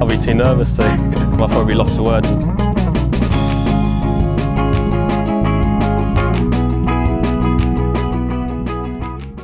[0.00, 0.82] I'll be too nervous to.
[0.82, 2.28] I'll probably lost for words.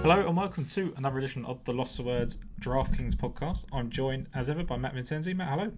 [0.00, 3.66] Hello and welcome to another edition of the Lost for Words DraftKings podcast.
[3.70, 5.36] I'm joined as ever by Matt Vincenzi.
[5.36, 5.72] Matt, hello.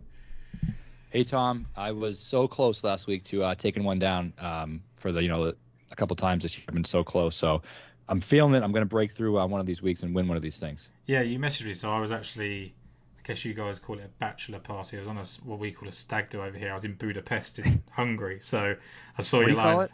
[1.11, 5.11] Hey Tom, I was so close last week to uh, taking one down um, for
[5.11, 5.53] the you know
[5.91, 6.65] a couple times this year.
[6.69, 7.63] I've been so close, so
[8.09, 8.63] I'm feeling it.
[8.63, 10.57] I'm going to break through uh, one of these weeks and win one of these
[10.59, 10.89] things.
[11.07, 12.75] Yeah, you messaged me, so I was actually,
[13.19, 14.97] I guess you guys call it a bachelor party.
[14.97, 16.71] I was on a, what we call a stag do over here.
[16.71, 18.75] I was in Budapest in Hungary, so
[19.19, 19.85] I saw What your you call line.
[19.87, 19.91] it?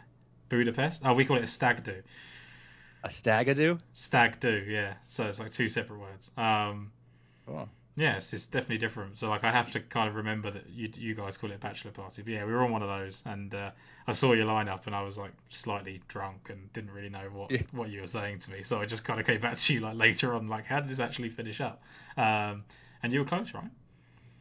[0.49, 1.01] Budapest.
[1.05, 2.01] Oh, we call it a stag do.
[3.03, 3.79] A stag do?
[3.93, 4.93] Stag do, yeah.
[5.03, 6.31] So it's like two separate words.
[6.37, 6.91] Um,
[7.47, 7.67] Oh.
[7.97, 9.19] Yeah, it's, it's definitely different.
[9.19, 11.59] So like I have to kind of remember that you you guys call it a
[11.59, 12.21] bachelor party.
[12.21, 13.71] But yeah, we were on one of those, and uh,
[14.07, 17.51] I saw your lineup, and I was like slightly drunk and didn't really know what
[17.51, 17.61] Yeah.
[17.71, 18.63] what you were saying to me.
[18.63, 20.89] So I just kind of came back to you like later on, like how did
[20.89, 21.81] this actually finish up?
[22.17, 22.65] Um,
[23.01, 23.69] and you were close, right?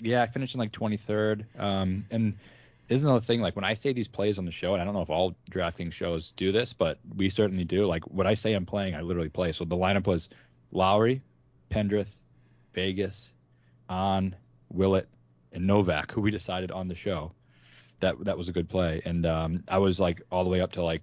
[0.00, 1.44] Yeah, I finished in like 23rd.
[1.56, 2.36] Um, and
[2.88, 3.40] this is another thing.
[3.40, 5.34] Like when I say these plays on the show, and I don't know if all
[5.48, 7.86] drafting shows do this, but we certainly do.
[7.86, 9.52] Like what I say I'm playing, I literally play.
[9.52, 10.28] So the lineup was
[10.72, 11.22] Lowry,
[11.70, 12.08] Pendrith,
[12.74, 13.30] Vegas,
[13.88, 14.34] An,
[14.70, 15.08] Willett,
[15.52, 17.32] and Novak, who we decided on the show
[18.00, 19.00] that that was a good play.
[19.04, 21.02] And um, I was like all the way up to like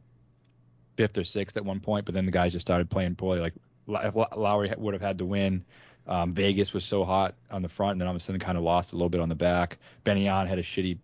[0.98, 3.40] fifth or sixth at one point, but then the guys just started playing poorly.
[3.40, 3.54] Like
[3.88, 5.64] Lowry would have had to win.
[6.08, 8.58] Um, Vegas was so hot on the front, and then all of a sudden kind
[8.58, 9.78] of lost a little bit on the back.
[10.04, 10.98] Benny An had a shitty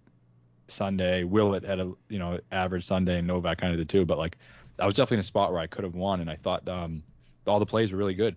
[0.67, 1.23] Sunday.
[1.23, 4.05] Willett had a you know average Sunday, and Novak kind of did too.
[4.05, 4.37] But like
[4.79, 7.03] I was definitely in a spot where I could have won, and I thought um,
[7.45, 8.35] all the plays were really good.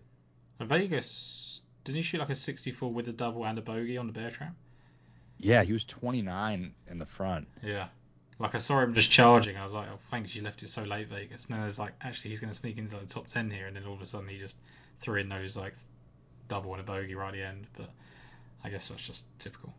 [0.61, 1.50] Vegas
[1.85, 4.31] didn't he shoot like a 64 with a double and a bogey on the bear
[4.31, 4.55] trap?
[5.39, 7.49] Yeah, he was 29 in the front.
[7.63, 7.89] Yeah.
[8.39, 9.57] Like I saw him just charging.
[9.57, 11.47] I was like, oh, thanks, you left it so late, Vegas.
[11.47, 13.77] And then there's like, actually, he's going to sneak into the top ten here, and
[13.77, 14.57] then all of a sudden he just
[15.01, 15.75] threw in those like
[16.49, 17.67] double and a bogey right at the end.
[17.77, 17.91] But
[18.65, 19.75] I guess that's just typical.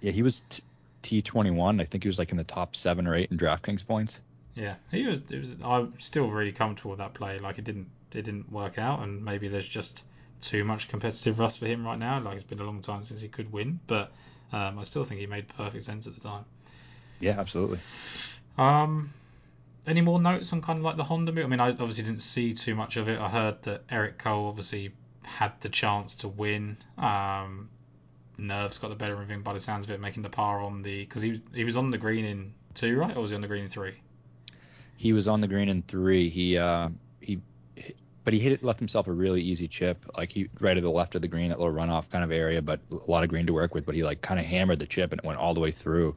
[0.00, 0.40] Yeah, he was
[1.02, 1.80] T21.
[1.80, 4.20] I think he was like in the top seven or eight in DraftKings points.
[4.54, 5.20] Yeah, he was.
[5.30, 5.56] It was.
[5.64, 7.38] I'm still really comfortable with that play.
[7.38, 7.88] Like it didn't.
[8.12, 10.04] It didn't work out, and maybe there's just
[10.44, 12.20] too much competitive rust for him right now.
[12.20, 14.12] Like it's been a long time since he could win, but
[14.52, 16.44] um, I still think he made perfect sense at the time.
[17.20, 17.80] Yeah, absolutely.
[18.58, 19.12] Um,
[19.86, 21.44] any more notes on kind of like the Honda move?
[21.44, 23.18] I mean, I obviously didn't see too much of it.
[23.18, 26.76] I heard that Eric Cole obviously had the chance to win.
[26.98, 27.70] Um,
[28.38, 30.82] nerves got the better of him by the sounds of it, making the par on
[30.82, 33.16] the because he was he was on the green in two, right?
[33.16, 33.94] Or was he on the green in three?
[34.96, 36.28] He was on the green in three.
[36.28, 36.94] He uh, he,
[38.24, 40.90] but he hit it, left himself a really easy chip, like he right to the
[40.90, 43.46] left of the green, that little runoff kind of area, but a lot of green
[43.46, 43.84] to work with.
[43.84, 46.16] But he like kind of hammered the chip and it went all the way through,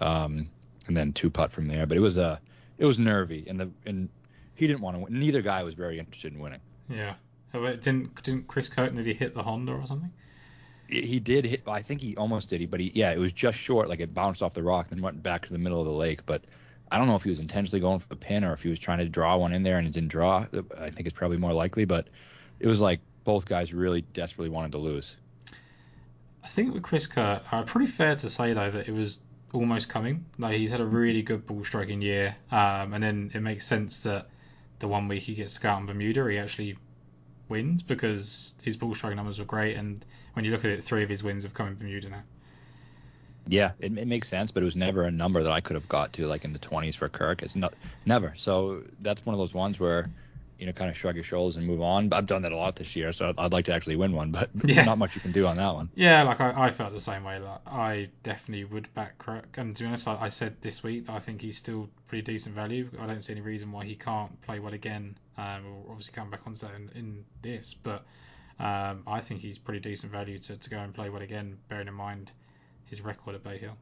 [0.00, 0.48] um,
[0.86, 1.86] and then two putt from there.
[1.86, 2.38] But it was uh,
[2.78, 4.08] it was nervy, and the and
[4.54, 5.18] he didn't want to win.
[5.18, 6.60] Neither guy was very interested in winning.
[6.88, 7.14] Yeah.
[7.52, 10.12] Didn't didn't Chris Curtin did he hit the Honda or something?
[10.88, 11.62] He he did hit.
[11.66, 12.60] I think he almost did.
[12.60, 13.88] He, but he yeah, it was just short.
[13.88, 16.26] Like it bounced off the rock, then went back to the middle of the lake.
[16.26, 16.42] But
[16.90, 18.78] I don't know if he was intentionally going for the pin or if he was
[18.78, 20.46] trying to draw one in there and it didn't draw.
[20.78, 21.84] I think it's probably more likely.
[21.84, 22.08] But
[22.58, 25.16] it was like both guys really desperately wanted to lose.
[26.42, 29.20] I think with Chris Kirk, uh, pretty fair to say though that it was
[29.52, 30.24] almost coming.
[30.38, 34.00] Like he's had a really good ball striking year, um, and then it makes sense
[34.00, 34.28] that
[34.78, 36.76] the one week he gets to go out in Bermuda, he actually
[37.48, 39.76] wins because his ball striking numbers were great.
[39.76, 42.22] And when you look at it, three of his wins have come in Bermuda now.
[43.50, 45.88] Yeah, it, it makes sense, but it was never a number that I could have
[45.88, 47.42] got to like in the 20s for Kirk.
[47.42, 47.74] It's not
[48.06, 48.32] never.
[48.36, 50.08] So that's one of those ones where
[50.58, 52.08] you know kind of shrug your shoulders and move on.
[52.08, 54.12] But I've done that a lot this year, so I'd, I'd like to actually win
[54.12, 54.84] one, but Yeah.
[54.84, 55.88] not much you can do on that one.
[55.94, 57.40] Yeah, like I, I felt the same way.
[57.40, 59.56] Like I definitely would back Kirk.
[59.58, 62.22] And to be honest, I, I said this week that I think he's still pretty
[62.22, 62.88] decent value.
[63.00, 65.16] I don't see any reason why he can't play well again.
[65.36, 68.04] Um, we'll obviously come back onto that in, in this, but
[68.60, 71.88] um, I think he's pretty decent value to, to go and play well again, bearing
[71.88, 72.30] in mind
[72.90, 73.76] his record at Bay Hill.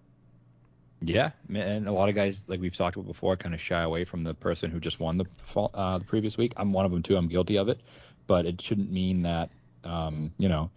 [1.01, 4.05] Yeah, and a lot of guys, like we've talked about before, kind of shy away
[4.05, 6.53] from the person who just won the fall, uh, the previous week.
[6.57, 7.17] I'm one of them too.
[7.17, 7.81] I'm guilty of it,
[8.27, 9.51] but it shouldn't mean that
[9.84, 10.71] um, you know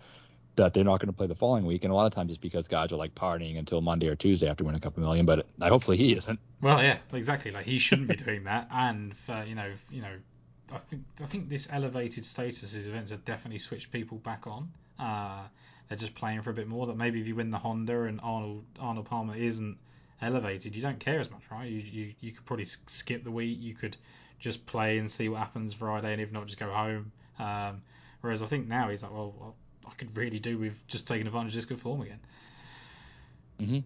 [0.57, 1.83] that they're not going to play the following week.
[1.83, 4.47] And a lot of times it's because guys are like partying until Monday or Tuesday
[4.47, 5.25] after winning a couple million.
[5.25, 6.39] But I hopefully he isn't.
[6.61, 7.51] Well, yeah, exactly.
[7.51, 8.67] Like he shouldn't be doing that.
[8.71, 10.13] And for, you know, you know,
[10.71, 14.71] I think I think this elevated status events have definitely switched people back on.
[14.99, 15.43] Uh,
[15.91, 16.87] they're just playing for a bit more.
[16.87, 19.77] That maybe if you win the Honda and Arnold Arnold Palmer isn't
[20.21, 21.69] elevated, you don't care as much, right?
[21.69, 23.57] You you, you could probably skip the week.
[23.59, 23.97] You could
[24.39, 27.11] just play and see what happens Friday, and if not, just go home.
[27.39, 27.81] Um,
[28.21, 29.53] whereas I think now he's like, well,
[29.85, 32.19] I could really do with just taking advantage of this good form again.
[33.59, 33.79] hmm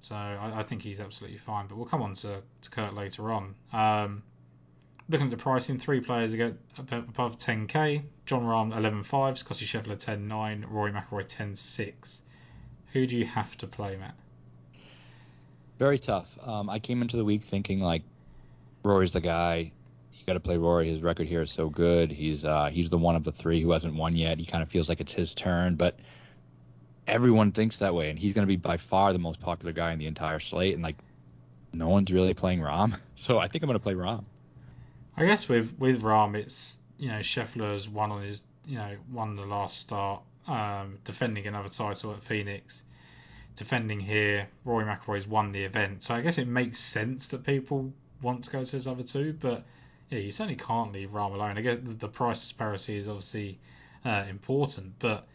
[0.00, 1.66] So I, I think he's absolutely fine.
[1.66, 3.54] But we'll come on to, to Kirk later on.
[3.70, 4.22] Um,
[5.10, 8.02] looking at the pricing, three players above 10k.
[8.26, 12.20] Jon Rahm 11.5, Scotty Scheffler 10.9, Rory McIlroy 10.6.
[12.92, 14.14] Who do you have to play, Matt?
[15.78, 16.28] Very tough.
[16.42, 18.02] Um, I came into the week thinking like
[18.82, 19.72] Rory's the guy.
[20.12, 20.88] You got to play Rory.
[20.88, 22.12] His record here is so good.
[22.12, 24.38] He's uh, he's the one of the three who hasn't won yet.
[24.38, 25.98] He kind of feels like it's his turn, but
[27.06, 29.92] everyone thinks that way, and he's going to be by far the most popular guy
[29.92, 30.74] in the entire slate.
[30.74, 30.96] And like,
[31.72, 34.24] no one's really playing Rahm, so I think I'm going to play Rahm.
[35.16, 39.36] I guess with with Rahm, it's you know Scheffler's won on his you know won
[39.36, 42.82] the last start, um, defending another title at Phoenix
[43.60, 44.48] defending here.
[44.64, 47.92] Rory McIlroy's won the event, so I guess it makes sense that people
[48.22, 49.36] want to go to his other two.
[49.38, 49.64] But
[50.08, 51.58] yeah, you certainly can't leave Rahm alone.
[51.58, 53.58] I get the price disparity is obviously
[54.04, 55.26] uh, important, but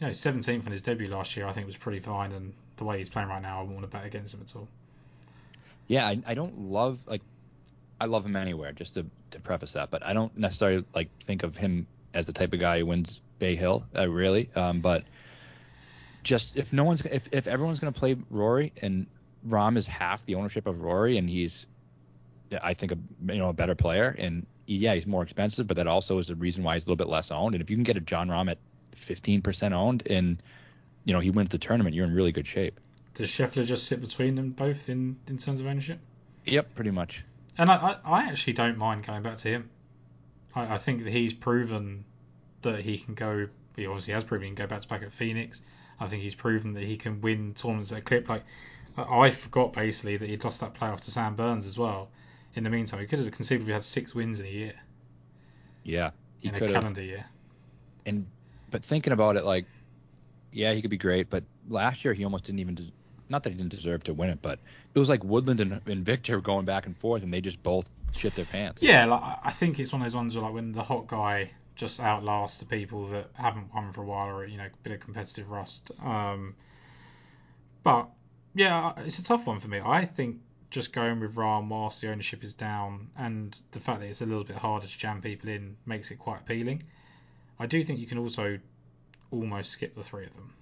[0.00, 2.84] you know, 17th in his debut last year, I think was pretty fine, and the
[2.84, 4.68] way he's playing right now, I wouldn't want to bet against him at all.
[5.86, 7.20] Yeah, I, I don't love like
[8.04, 8.72] I love him anywhere.
[8.72, 12.34] Just to to preface that, but I don't necessarily like think of him as the
[12.34, 14.50] type of guy who wins Bay Hill, uh, really.
[14.54, 15.04] Um, but
[16.22, 19.06] just if no one's if, if everyone's going to play Rory and
[19.48, 21.66] Rahm is half the ownership of Rory and he's
[22.62, 22.98] I think a
[23.32, 26.34] you know a better player and yeah he's more expensive but that also is the
[26.34, 28.28] reason why he's a little bit less owned and if you can get a Jon
[28.28, 28.58] Rahm at
[28.96, 30.42] 15% owned and
[31.04, 32.78] you know he wins the tournament you're in really good shape.
[33.14, 35.98] Does Scheffler just sit between them both in in terms of ownership?
[36.44, 37.24] Yep, pretty much.
[37.58, 39.70] And I I, I actually don't mind going back to him.
[40.54, 42.04] I, I think that he's proven
[42.62, 43.48] that he can go.
[43.76, 45.62] He obviously has proven he can go back to back at Phoenix.
[46.00, 48.28] I think he's proven that he can win tournaments at a clip.
[48.28, 48.44] Like
[48.96, 52.08] I forgot basically that he'd lost that playoff to Sam Burns as well.
[52.54, 54.74] In the meantime, he could have conceivably had six wins in a year.
[55.82, 56.10] Yeah,
[56.40, 57.24] he in a calendar year.
[58.06, 58.26] And
[58.70, 59.66] but thinking about it, like,
[60.52, 62.92] yeah, he could be great, but last year he almost didn't even.
[63.34, 64.60] Not that he didn't deserve to win it, but
[64.94, 67.84] it was like Woodland and, and Viktor going back and forth, and they just both
[68.14, 68.80] shit their pants.
[68.80, 71.50] Yeah, like, I think it's one of those ones where like when the hot guy
[71.74, 74.92] just outlasts the people that haven't won for a while or you know a bit
[74.92, 75.90] of competitive rust.
[76.00, 76.54] Um,
[77.82, 78.08] but
[78.54, 79.80] yeah, it's a tough one for me.
[79.84, 80.40] I think
[80.70, 84.26] just going with Rahm whilst the ownership is down and the fact that it's a
[84.26, 86.84] little bit harder to jam people in makes it quite appealing.
[87.58, 88.60] I do think you can also
[89.32, 90.52] almost skip the three of them.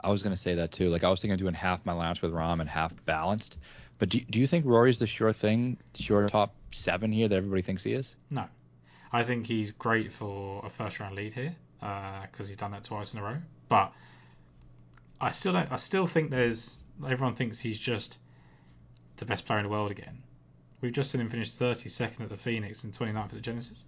[0.00, 0.88] I was going to say that too.
[0.88, 3.58] Like I was thinking of doing half my lineups with Rahm and half balanced.
[3.98, 7.62] But do, do you think Rory's the sure thing, sure top seven here that everybody
[7.62, 8.14] thinks he is?
[8.30, 8.46] No.
[9.12, 12.84] I think he's great for a first round lead here because uh, he's done that
[12.84, 13.38] twice in a row.
[13.68, 13.92] But
[15.20, 15.70] I still don't.
[15.72, 16.76] I still think there's.
[17.06, 18.18] Everyone thinks he's just
[19.16, 20.22] the best player in the world again.
[20.80, 23.82] We've just seen him finish 32nd at the Phoenix and 29th at the Genesis.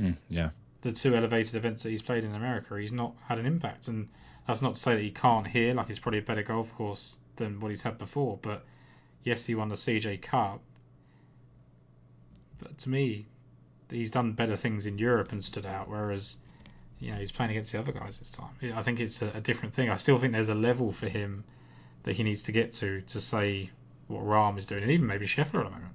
[0.00, 0.50] Mm, yeah.
[0.82, 3.88] The two elevated events that he's played in America, he's not had an impact.
[3.88, 4.08] And
[4.46, 5.74] that's not to say that he can't here.
[5.74, 8.38] Like, it's probably a better golf course than what he's had before.
[8.40, 8.64] But
[9.24, 10.60] yes, he won the CJ Cup.
[12.58, 13.26] But to me,
[13.90, 16.36] he's done better things in Europe and stood out, whereas
[17.00, 18.50] you know he's playing against the other guys this time.
[18.74, 19.90] I think it's a, a different thing.
[19.90, 21.44] I still think there's a level for him
[22.04, 23.70] that he needs to get to to say
[24.08, 25.94] what Rahm is doing, and even maybe Scheffler at the moment.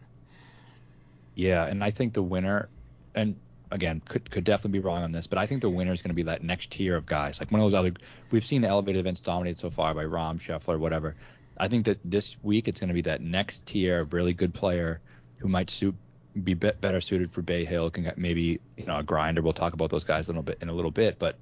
[1.36, 2.68] Yeah, and I think the winner,
[3.14, 3.36] and
[3.72, 6.10] again, could could definitely be wrong on this, but I think the winner is going
[6.10, 7.94] to be that next tier of guys, like one of those other.
[8.32, 11.16] We've seen the elevated events dominated so far by Rahm, Scheffler, whatever.
[11.58, 14.54] I think that this week it's going to be that next tier of really good
[14.54, 15.02] player
[15.38, 15.96] who might suit
[16.44, 17.90] be better suited for Bay Hill.
[17.90, 19.42] Can get maybe you know a grinder.
[19.42, 21.20] We'll talk about those guys a little bit in a little bit.
[21.20, 21.38] But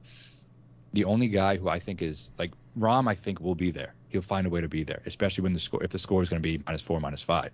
[0.93, 3.93] the only guy who I think is like Rahm, I think will be there.
[4.09, 6.29] He'll find a way to be there, especially when the score if the score is
[6.29, 7.51] going to be minus four, minus five.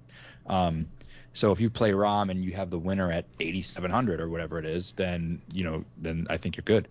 [0.47, 0.87] Um,
[1.33, 4.65] so if you play Rahm and you have the winner at 8,700 or whatever it
[4.65, 6.88] is, then you know then I think you're good.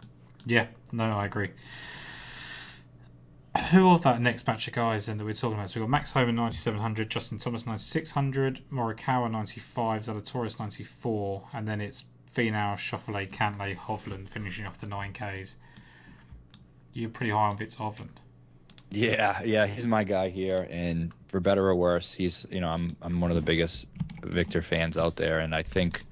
[0.47, 1.50] Yeah, no, I agree
[3.70, 5.70] who are that next batch of guys then that we're talking about?
[5.70, 11.80] So we've got Max Homa 9700, Justin Thomas 9600, Morikawa 95, Zalatoris 94, and then
[11.80, 12.04] it's
[12.37, 15.56] Finau, Schauffele, Cantlay, Hovland finishing off the 9Ks.
[16.92, 18.09] You're pretty high on Fitz Hovland.
[18.90, 22.96] Yeah, yeah, he's my guy here, and for better or worse, he's you know I'm
[23.00, 23.87] I'm one of the biggest
[24.22, 26.02] Victor fans out there, and I think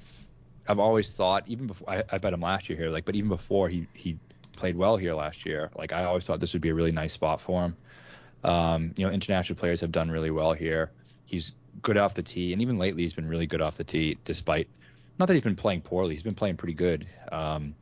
[0.68, 3.28] I've always thought even before I, I bet him last year here, like but even
[3.28, 4.18] before he he
[4.58, 5.70] played well here last year.
[5.76, 7.76] Like I always thought this would be a really nice spot for him.
[8.44, 10.90] Um, you know, international players have done really well here.
[11.24, 14.18] He's good off the tee, and even lately he's been really good off the tee,
[14.24, 14.68] despite
[15.18, 16.14] not that he's been playing poorly.
[16.14, 17.06] He's been playing pretty good.
[17.32, 17.74] Um,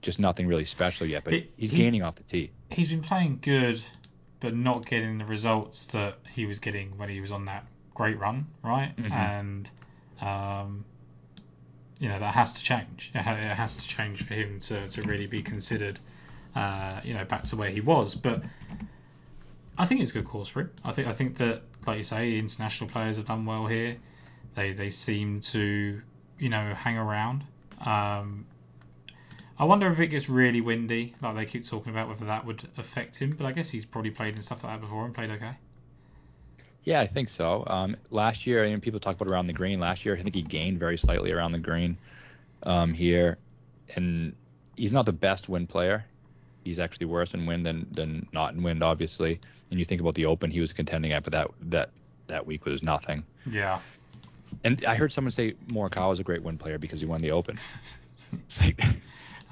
[0.00, 2.50] just nothing really special yet, but he's he, gaining off the tee.
[2.70, 3.80] He's been playing good,
[4.42, 8.18] but not getting the results that he was getting when he was on that great
[8.18, 8.94] run, right?
[8.96, 9.12] Mm-hmm.
[9.12, 9.70] And
[10.20, 10.84] um,
[11.98, 13.10] you know that has to change.
[13.14, 15.98] It has to change for him to, to really be considered
[16.54, 18.14] uh, you know, back to where he was.
[18.14, 18.42] But
[19.78, 20.70] I think it's a good course for him.
[20.84, 23.96] I think I think that, like you say, international players have done well here.
[24.54, 26.00] They they seem to,
[26.38, 27.44] you know, hang around.
[27.84, 28.46] Um,
[29.58, 32.66] I wonder if it gets really windy, like they keep talking about, whether that would
[32.78, 33.36] affect him.
[33.36, 35.52] But I guess he's probably played in stuff like that before and played okay.
[36.84, 37.64] Yeah, I think so.
[37.66, 39.78] Um, last year, I know, people talk about around the green.
[39.78, 41.96] Last year, I think he gained very slightly around the green
[42.64, 43.38] um, here,
[43.94, 44.34] and
[44.76, 46.04] he's not the best wind player.
[46.64, 49.38] He's actually worse in wind than than not in wind, obviously.
[49.70, 51.90] And you think about the Open he was contending at, but that that
[52.26, 53.22] that week was nothing.
[53.48, 53.80] Yeah.
[54.64, 57.30] And I heard someone say Morikawa is a great wind player because he won the
[57.30, 57.58] Open.
[58.60, 58.80] like,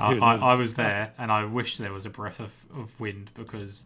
[0.00, 3.30] I, I, I was there, and I wish there was a breath of, of wind
[3.34, 3.84] because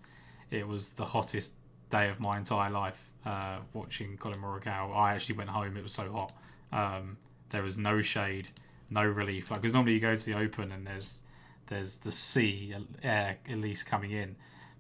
[0.50, 1.52] it was the hottest
[1.90, 4.96] day of my entire life uh, watching Collin Morikawa.
[4.96, 6.32] I actually went home; it was so hot.
[6.72, 7.16] Um,
[7.50, 8.48] there was no shade,
[8.90, 9.50] no relief.
[9.50, 11.22] Like because normally you go to the Open and there's
[11.66, 14.36] there's the sea air at least coming in.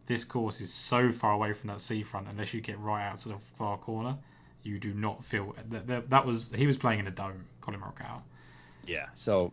[0.06, 2.28] This course is so far away from that seafront.
[2.28, 4.16] Unless you get right out to the far corner,
[4.62, 5.86] you do not feel that.
[5.86, 8.20] That, that was he was playing in a dome, Collin Morikawa.
[8.86, 9.06] Yeah.
[9.14, 9.52] So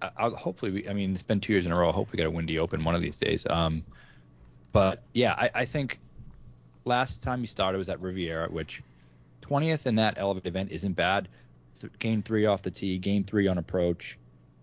[0.00, 1.88] I'll hopefully we, I mean it's been two years in a row.
[1.88, 3.46] I hope we get a windy open one of these days.
[3.48, 3.84] Um,
[4.72, 5.98] but yeah, I, I think
[6.84, 8.82] last time he started was at Riviera, which
[9.42, 11.28] 20th in that elevated event isn't bad.
[11.80, 14.18] Th- Game three off the tee, game three on approach.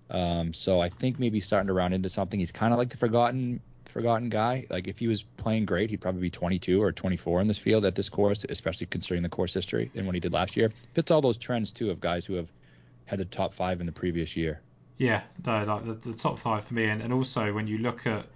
[0.09, 2.39] Um, so I think maybe starting to round into something.
[2.39, 3.61] He's kind of like the forgotten
[3.95, 4.65] forgotten guy.
[4.69, 7.85] Like if he was playing great, he'd probably be 22 or 24 in this field
[7.85, 10.71] at this course, especially considering the course history and what he did last year.
[10.93, 12.51] Fits all those trends too of guys who have
[13.05, 14.59] had the top five in the previous year.
[14.97, 18.07] Yeah, no, like the, the top five for me, and, and also when you look
[18.07, 18.27] at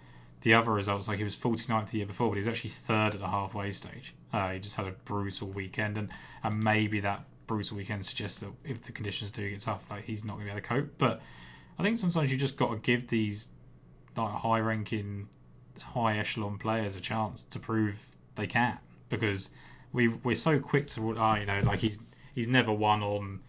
[0.41, 3.13] the other results, like he was 49th the year before, but he was actually third
[3.13, 4.13] at the halfway stage.
[4.33, 6.09] Uh, he just had a brutal weekend, and,
[6.43, 10.23] and maybe that brutal weekend suggests that if the conditions do get tough, like he's
[10.23, 10.97] not going to be able to cope.
[10.97, 11.21] But
[11.77, 13.47] I think sometimes you just got to give these
[14.17, 15.27] like high-ranking,
[15.81, 17.95] high echelon players a chance to prove
[18.35, 18.77] they can,
[19.09, 19.49] because
[19.93, 21.99] we we're so quick to, oh, you know, like he's
[22.35, 23.39] he's never won on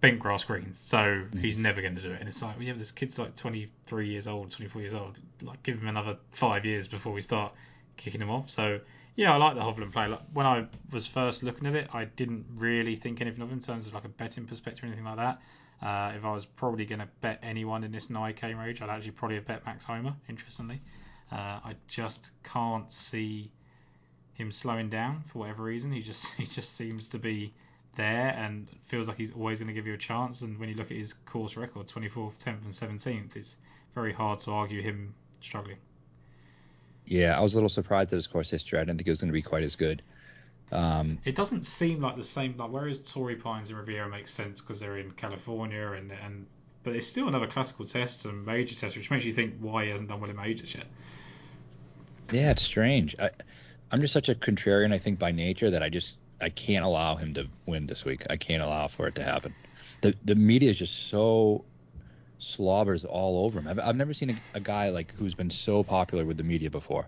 [0.00, 2.20] bent grass greens, so he's never going to do it.
[2.20, 5.16] And it's like, Well yeah, this kid's like 23 years old, 24 years old.
[5.42, 7.52] Like, give him another five years before we start
[7.96, 8.50] kicking him off.
[8.50, 8.80] So,
[9.16, 10.06] yeah, I like the Hovland play.
[10.06, 13.58] Like, when I was first looking at it, I didn't really think anything of him
[13.58, 15.40] in terms of like a betting perspective or anything like that.
[15.80, 19.12] Uh, if I was probably going to bet anyone in this 9k range, I'd actually
[19.12, 20.80] probably have bet Max Homa, interestingly.
[21.30, 23.50] Uh, I just can't see
[24.34, 25.92] him slowing down for whatever reason.
[25.92, 27.52] He just he just seems to be
[27.96, 30.42] there and feels like he's always going to give you a chance.
[30.42, 33.56] And when you look at his course record, 24th, 10th, and 17th, it's
[33.94, 35.78] very hard to argue him struggling.
[37.06, 38.78] Yeah, I was a little surprised at his course history.
[38.78, 40.02] I didn't think it was going to be quite as good.
[40.70, 42.56] Um, It doesn't seem like the same.
[42.56, 46.46] Like whereas Torrey Pines and Riviera makes sense because they're in California and and
[46.84, 49.90] but it's still another classical test and major test, which makes you think why he
[49.90, 50.86] hasn't done well in majors yet.
[52.30, 53.16] yeah, it's strange.
[53.18, 53.30] I,
[53.90, 57.16] I'm just such a contrarian, I think, by nature that I just I can't allow
[57.16, 58.24] him to win this week.
[58.30, 59.54] I can't allow for it to happen.
[60.00, 61.64] The the media is just so
[62.38, 63.66] slobbers all over him.
[63.66, 66.70] I've, I've never seen a, a guy like who's been so popular with the media
[66.70, 67.06] before.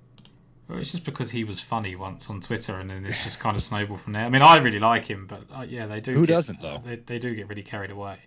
[0.68, 3.56] Well, it's just because he was funny once on Twitter, and then it's just kind
[3.56, 4.24] of snowballed from there.
[4.24, 6.12] I mean, I really like him, but uh, yeah, they do.
[6.14, 6.80] Who get- doesn't, though?
[6.84, 8.18] They, they do get really carried away.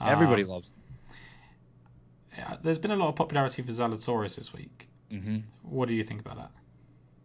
[0.00, 0.70] Everybody Um, loves.
[2.36, 4.88] yeah, there's been a lot of popularity for Zalatoris this week.
[5.10, 6.50] hmm What do you think about that?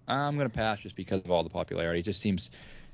[0.07, 1.99] I'm gonna pass just because of all the popularity.
[1.99, 2.49] It just seems,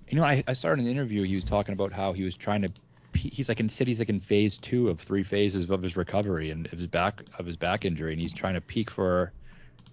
[0.09, 1.23] you know, I, I started an interview.
[1.23, 2.71] He was talking about how he was trying to.
[3.13, 6.67] He's like in cities like in phase two of three phases of his recovery and
[6.67, 9.31] of his back of his back injury, and he's trying to peak for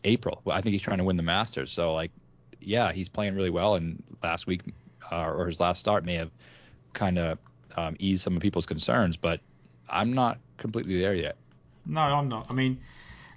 [0.05, 0.41] April.
[0.45, 1.73] Well, I think he's trying to win the Masters.
[1.73, 2.11] So like,
[2.61, 3.77] yeah, he's playing really well.
[3.77, 4.63] And last week
[5.11, 6.31] uh, or his last start may have
[6.93, 7.39] kind of
[7.77, 9.41] um, eased some of people's concerns, but
[9.89, 11.37] I'm not completely there yet.
[11.87, 12.47] No, I'm not.
[12.51, 12.81] I mean,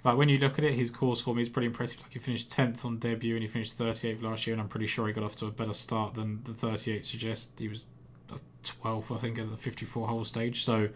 [0.08, 2.00] like when you look at it, his course form is pretty impressive.
[2.02, 4.86] Like he finished 10th on debut and he finished 38th last year, and I'm pretty
[4.86, 7.50] sure he got off to a better start than the 38 suggests.
[7.58, 7.84] He was
[8.32, 10.64] uh, 12th, I think, at the 54 hole stage.
[10.64, 10.88] So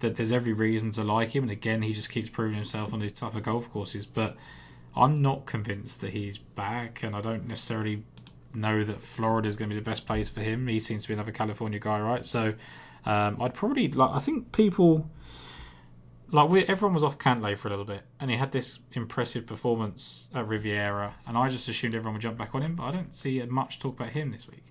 [0.00, 1.44] that there's every reason to like him.
[1.44, 4.06] And again, he just keeps proving himself on these tougher golf courses.
[4.06, 4.36] But
[4.96, 8.02] I'm not convinced that he's back, and I don't necessarily
[8.54, 10.66] know that Florida is going to be the best place for him.
[10.66, 12.24] He seems to be another California guy, right?
[12.24, 12.54] So
[13.04, 14.10] um, I'd probably like.
[14.14, 15.08] I think people
[16.30, 19.46] like we everyone was off Cantlay for a little bit, and he had this impressive
[19.46, 22.92] performance at Riviera, and I just assumed everyone would jump back on him, but I
[22.92, 24.64] don't see much talk about him this week.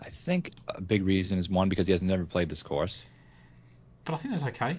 [0.00, 3.02] I think a big reason is one because he has never played this course.
[4.04, 4.78] But I think that's okay.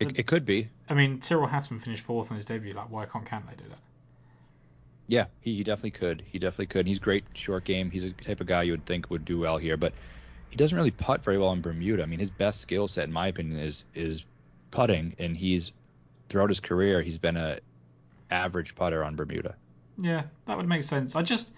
[0.00, 0.68] It, it could be.
[0.88, 2.74] I mean, Tyrrell Hatton finished fourth on his debut.
[2.74, 3.78] Like, why can't Cantlay do that?
[5.06, 6.22] Yeah, he, he definitely could.
[6.26, 6.86] He definitely could.
[6.86, 7.90] He's great short game.
[7.90, 9.92] He's a type of guy you would think would do well here, but
[10.50, 12.02] he doesn't really putt very well in Bermuda.
[12.02, 14.24] I mean, his best skill set, in my opinion, is is
[14.72, 15.70] putting, and he's
[16.28, 17.60] throughout his career he's been a
[18.30, 19.54] average putter on Bermuda.
[19.98, 21.14] Yeah, that would make sense.
[21.14, 21.48] I just,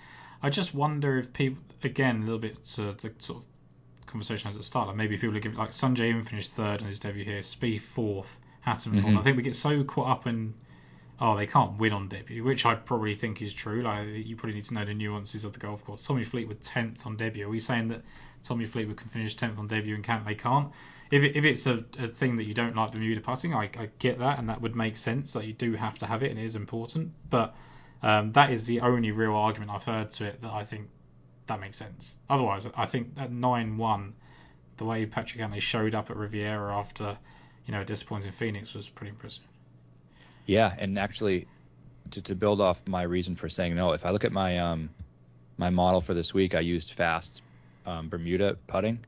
[0.42, 3.46] I just wonder if people, again, a little bit to, to sort of
[4.06, 4.88] conversation at the start.
[4.88, 7.80] Like maybe people are giving like Sungjae Im finished third on his debut here, Spieth
[7.80, 9.14] fourth, Hatton fourth.
[9.14, 9.18] Mhm.
[9.18, 10.54] I think we get so caught up in
[11.20, 13.82] oh they can't win on debut, which I probably think is true.
[13.82, 16.04] Like you probably need to know the nuances of the golf course.
[16.04, 17.46] Tommy Fleetwood tenth on debut.
[17.46, 18.02] Are we saying that
[18.42, 20.72] Tommy Fleetwood can finish tenth on debut and can't they can't?
[21.10, 23.90] If, it, if it's a, a thing that you don't like Bermuda putting, I, I
[23.98, 25.34] get that, and that would make sense.
[25.34, 27.12] Like you do have to have it, and it is important.
[27.28, 27.54] But
[28.02, 30.88] um, that is the only real argument I've heard to it that I think
[31.46, 32.14] that makes sense.
[32.28, 34.14] Otherwise, I think at nine one,
[34.76, 37.16] the way Patrick Cantlay showed up at Riviera after
[37.66, 39.44] you know disappointing Phoenix was pretty impressive.
[40.46, 41.46] Yeah, and actually,
[42.10, 44.90] to, to build off my reason for saying no, if I look at my um
[45.56, 47.42] my model for this week, I used fast
[47.86, 48.98] um, Bermuda putting,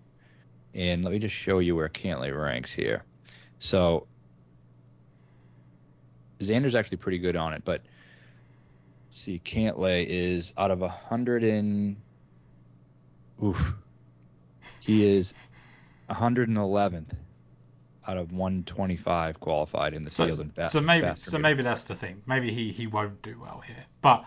[0.76, 3.02] and let me just show you where Cantlay ranks here.
[3.58, 4.06] So
[6.40, 7.82] Xander's actually pretty good on it, but
[9.10, 11.96] see, Cantlay is out of a hundred and
[13.42, 13.72] oof,
[14.80, 15.32] he is
[16.10, 17.12] 111th
[18.08, 20.40] out of 125 qualified in the So, field.
[20.40, 22.22] in fast, so maybe so maybe that's the thing.
[22.26, 23.84] Maybe he, he won't do well here.
[24.02, 24.24] But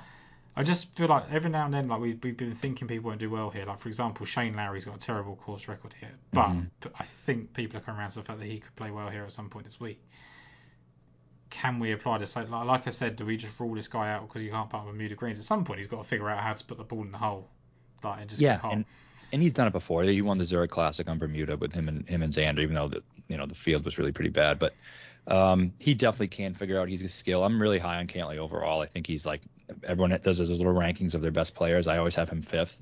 [0.59, 3.21] I just feel like every now and then, like we've, we've been thinking people won't
[3.21, 3.63] do well here.
[3.63, 6.51] Like for example, Shane Lowry's got a terrible course record here, but,
[6.81, 9.07] but I think people are coming around to the fact that he could play well
[9.07, 10.03] here at some point this week.
[11.49, 12.35] Can we apply this?
[12.35, 14.81] Like, like I said, do we just rule this guy out because he can't putt
[14.81, 15.39] on Bermuda greens?
[15.39, 17.17] At some point, he's got to figure out how to put the ball in the
[17.17, 17.47] hole,
[18.03, 18.83] like and just yeah, and,
[19.31, 20.03] and he's done it before.
[20.03, 22.89] He won the Zurich Classic on Bermuda with him and him and Xander, even though
[22.89, 24.59] the you know the field was really pretty bad.
[24.59, 24.73] But
[25.25, 27.45] um, he definitely can figure out he's a skill.
[27.45, 28.81] I'm really high on Cantlay overall.
[28.81, 29.41] I think he's like
[29.83, 31.87] everyone does those little rankings of their best players.
[31.87, 32.77] I always have him fifth.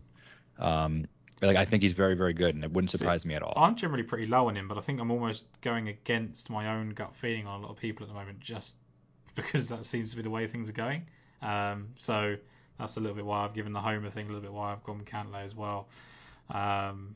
[0.59, 1.07] Um,
[1.41, 3.53] like I think he's very very good, and it wouldn't See, surprise me at all.
[3.55, 6.89] I'm generally pretty low on him, but I think I'm almost going against my own
[6.91, 8.75] gut feeling on a lot of people at the moment, just
[9.35, 11.05] because that seems to be the way things are going.
[11.41, 12.37] Um, so
[12.79, 14.83] that's a little bit why I've given the Homa thing, a little bit why I've
[14.83, 15.87] gone Cantlay as well.
[16.49, 17.15] Um,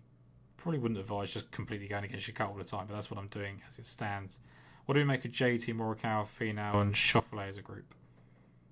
[0.58, 3.20] probably wouldn't advise just completely going against your cut all the time, but that's what
[3.20, 4.38] I'm doing as it stands.
[4.86, 7.94] What do we make of JT, Morikawa, Finau, and Schauffele as a group?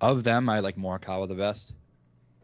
[0.00, 1.72] Of them, I like Morikawa the best.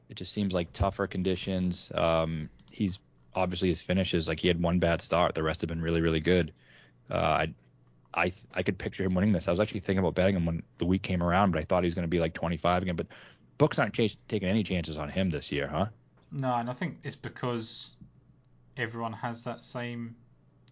[0.09, 1.90] It just seems like tougher conditions.
[1.95, 2.99] Um, he's
[3.35, 5.35] obviously his finishes like he had one bad start.
[5.35, 6.53] The rest have been really really good.
[7.11, 7.55] Uh, I
[8.14, 9.49] I I could picture him winning this.
[9.49, 11.83] I was actually thinking about betting him when the week came around, but I thought
[11.83, 12.97] he was going to be like 25 again.
[12.97, 13.09] But
[13.59, 15.87] books aren't ch- taking any chances on him this year, huh?
[16.33, 17.97] No, and I think it's because
[18.77, 20.16] everyone has that same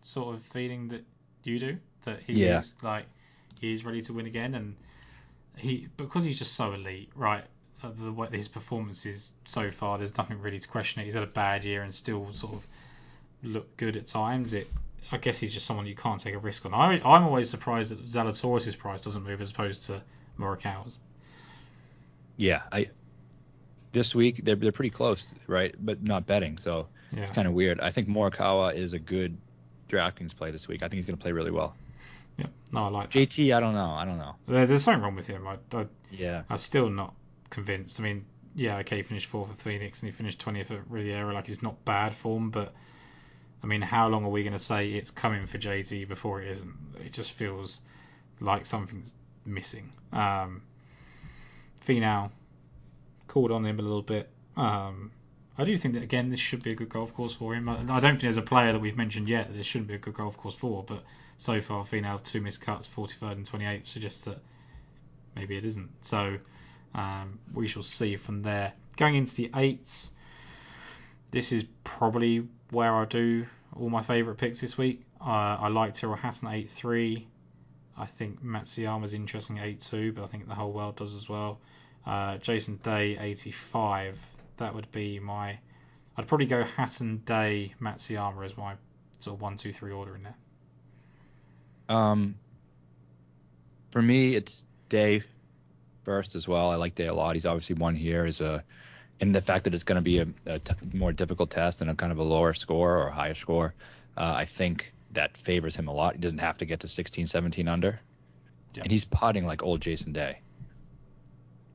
[0.02, 1.04] sort of feeling that
[1.44, 2.58] you do that he Yeah.
[2.58, 3.06] is like
[3.60, 4.76] he's ready to win again, and
[5.56, 7.44] he because he's just so elite, right?
[7.82, 11.04] The way his performances so far, there's nothing really to question it.
[11.04, 12.66] He's had a bad year and still sort of
[13.42, 14.54] look good at times.
[14.54, 14.68] It,
[15.12, 16.72] I guess he's just someone you can't take a risk on.
[16.72, 20.02] I, I'm always surprised that Zalatoris' price doesn't move as opposed to
[20.38, 20.98] Morikawa's.
[22.36, 22.88] Yeah, I
[23.92, 25.74] this week they're they're pretty close, right?
[25.78, 27.20] But not betting, so Yeah.
[27.22, 27.80] it's kind of weird.
[27.80, 29.36] I think Morikawa is a good
[29.90, 30.82] DraftKings play this week.
[30.82, 31.76] I think he's going to play really well.
[32.38, 33.18] Yeah, no, I like that.
[33.18, 33.90] JT, I don't know.
[33.90, 34.36] I don't know.
[34.46, 35.46] There, there's something wrong with him.
[35.46, 36.42] I, I, Yeah.
[36.48, 37.14] I'm still not
[37.50, 38.00] convinced.
[38.00, 41.32] I mean, yeah, okay, he finished fourth at Phoenix and he finished 20th at Riviera.
[41.32, 42.72] Like, it's not bad form, but
[43.62, 46.50] I mean, how long are we going to say it's coming for JT before it
[46.50, 46.74] isn't?
[47.04, 47.80] It just feels
[48.40, 49.14] like something's
[49.46, 49.90] missing.
[50.12, 50.62] Um,
[51.86, 52.30] Finau
[53.26, 54.28] called on him a little bit.
[54.56, 55.10] Um,
[55.56, 57.68] I do think that again, this should be a good golf course for him.
[57.68, 59.94] I, I don't think there's a player that we've mentioned yet that this shouldn't be
[59.94, 61.04] a good golf course for, but
[61.36, 61.84] so far,
[62.22, 64.38] two missed cuts, 43rd and 28th suggests that
[65.34, 65.90] maybe it isn't.
[66.02, 66.38] So
[66.94, 68.72] um, we shall see from there.
[68.96, 70.12] Going into the eights,
[71.30, 75.02] this is probably where I do all my favourite picks this week.
[75.20, 77.24] Uh, I like Tyrrell Hatton at 8-3.
[77.96, 81.60] I think Matsuyama's interesting at 8-2, but I think the whole world does as well.
[82.06, 84.18] Uh, Jason Day 85.
[84.58, 85.58] That would be my.
[86.16, 88.74] I'd probably go Hatton, Day, Matsuyama as my
[89.18, 90.36] sort of one, two, three order in there.
[91.88, 92.34] Um,
[93.90, 95.22] for me, it's Day
[96.04, 96.70] first as well.
[96.70, 97.34] I like Day a lot.
[97.34, 98.62] He's obviously won here as a,
[99.20, 101.90] and the fact that it's going to be a, a t- more difficult test and
[101.90, 103.74] a kind of a lower score or a higher score,
[104.16, 106.14] uh, I think that favors him a lot.
[106.14, 108.00] He doesn't have to get to 16, 17 under,
[108.74, 108.82] Yeah.
[108.82, 110.40] and he's potting like old Jason Day.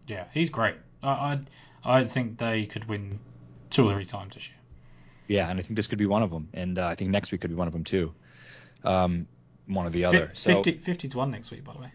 [0.07, 0.75] Yeah, he's great.
[1.03, 1.39] I
[1.85, 3.19] I, I think they could win
[3.69, 4.57] two or three times this year.
[5.27, 7.31] Yeah, and I think this could be one of them, and uh, I think next
[7.31, 8.13] week could be one of them too.
[8.83, 9.27] Um,
[9.69, 10.27] one or the other.
[10.27, 11.91] Fif- So 50, 50 to 1 next week, by the way.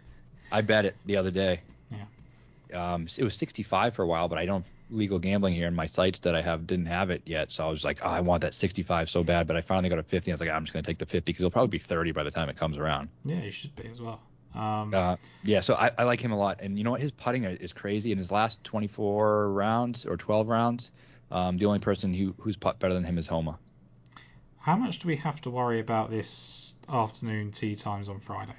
[0.53, 1.61] I bet it the other day.
[1.91, 2.95] Yeah.
[2.95, 5.87] Um, it was 65 for a while, but I don't legal gambling here, and my
[5.87, 7.51] sites that I have didn't have it yet.
[7.51, 9.99] So I was like, oh, I want that 65 so bad, but I finally got
[9.99, 10.31] a 50.
[10.31, 12.23] I was like, I'm just gonna take the 50 because it'll probably be 30 by
[12.23, 13.09] the time it comes around.
[13.25, 14.23] Yeah, you should be as well.
[14.55, 17.01] Um, Uh, yeah, so I, I like him a lot, and you know what?
[17.01, 18.13] His putting is crazy.
[18.13, 20.91] In his last 24 rounds or 12 rounds,
[21.33, 23.59] um, the only person who who's putt better than him is Homa.
[24.65, 28.57] How much do we have to worry about this afternoon tee times on Friday?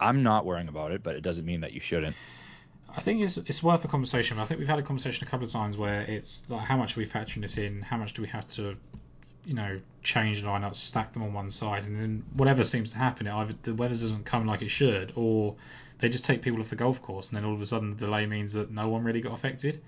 [0.00, 2.16] I'm not worrying about it, but it doesn't mean that you shouldn't.
[2.88, 4.40] I think it's it's worth a conversation.
[4.40, 6.96] I think we've had a conversation a couple of times where it's like how much
[6.96, 7.82] are we factoring this in?
[7.82, 8.76] How much do we have to,
[9.44, 12.98] you know, change the lineups, stack them on one side, and then whatever seems to
[12.98, 15.54] happen, either the weather doesn't come like it should, or
[15.98, 18.06] they just take people off the golf course, and then all of a sudden the
[18.06, 19.80] delay means that no one really got affected.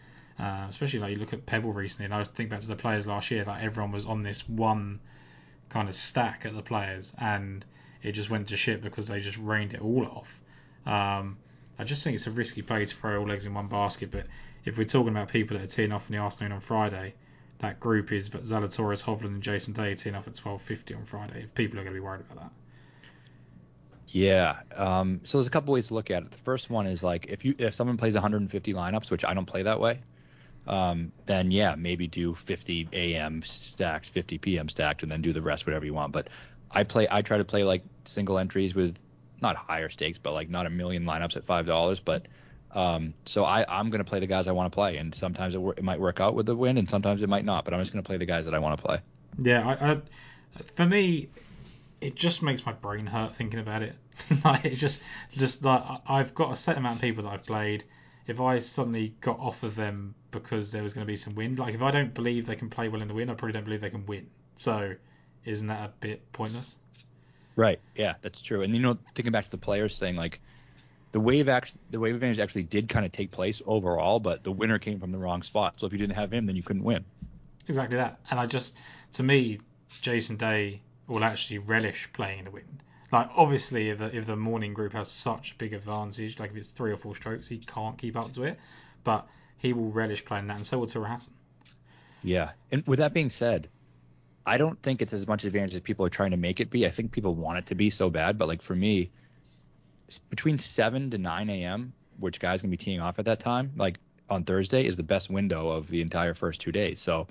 [0.42, 3.06] Uh, especially like you look at Pebble recently, and I think back to the players
[3.06, 4.98] last year, like everyone was on this one
[5.68, 7.64] kind of stack at the players, and
[8.02, 10.40] it just went to shit because they just rained it all off.
[10.84, 11.38] Um,
[11.78, 14.10] I just think it's a risky play to throw all eggs in one basket.
[14.10, 14.26] But
[14.64, 17.14] if we're talking about people that are teeing off in the afternoon on Friday,
[17.60, 21.44] that group is Zalatoris, Hovland, and Jason Day teeing off at 12:50 on Friday.
[21.44, 22.50] If people are going to be worried about that.
[24.08, 24.56] Yeah.
[24.74, 26.32] Um, so there's a couple ways to look at it.
[26.32, 29.46] The first one is like if you if someone plays 150 lineups, which I don't
[29.46, 30.00] play that way,
[30.66, 33.42] um, then yeah, maybe do 50 a.m.
[33.42, 34.68] stacked, 50 p.m.
[34.68, 36.12] stacked, and then do the rest whatever you want.
[36.12, 36.28] But
[36.70, 38.96] I play I try to play like single entries with
[39.40, 42.00] not higher stakes, but like not a million lineups at five dollars.
[42.00, 42.26] But
[42.70, 45.60] um, so I I'm gonna play the guys I want to play, and sometimes it,
[45.76, 47.64] it might work out with the win, and sometimes it might not.
[47.64, 49.00] But I'm just gonna play the guys that I want to play.
[49.38, 50.00] Yeah, I, I,
[50.62, 51.28] for me,
[52.00, 53.94] it just makes my brain hurt thinking about it.
[54.44, 57.84] like it just just like I've got a set amount of people that I've played.
[58.26, 61.58] If I suddenly got off of them because there was going to be some wind,
[61.58, 63.64] like if I don't believe they can play well in the wind, I probably don't
[63.64, 64.28] believe they can win.
[64.56, 64.94] So,
[65.44, 66.74] isn't that a bit pointless?
[67.56, 67.80] Right.
[67.96, 68.62] Yeah, that's true.
[68.62, 70.40] And you know, thinking back to the players thing, like
[71.12, 74.52] the wave actually, the wave advantage actually did kind of take place overall, but the
[74.52, 75.78] winner came from the wrong spot.
[75.78, 77.04] So if you didn't have him, then you couldn't win.
[77.68, 78.18] Exactly that.
[78.30, 78.76] And I just,
[79.12, 79.60] to me,
[80.00, 82.82] Jason Day will actually relish playing in the wind.
[83.12, 86.70] Like obviously, if the if the morning group has such big advantage, like if it's
[86.70, 88.58] three or four strokes, he can't keep up to it.
[89.04, 91.20] But he will relish playing that, and so will Tyrrell.
[92.22, 92.52] Yeah.
[92.70, 93.68] And with that being said,
[94.46, 96.86] I don't think it's as much advantage as people are trying to make it be.
[96.86, 99.10] I think people want it to be so bad, but like for me,
[100.30, 103.98] between 7 to 9 a.m., which guys gonna be teeing off at that time, like
[104.30, 107.00] on Thursday, is the best window of the entire first two days.
[107.00, 107.26] So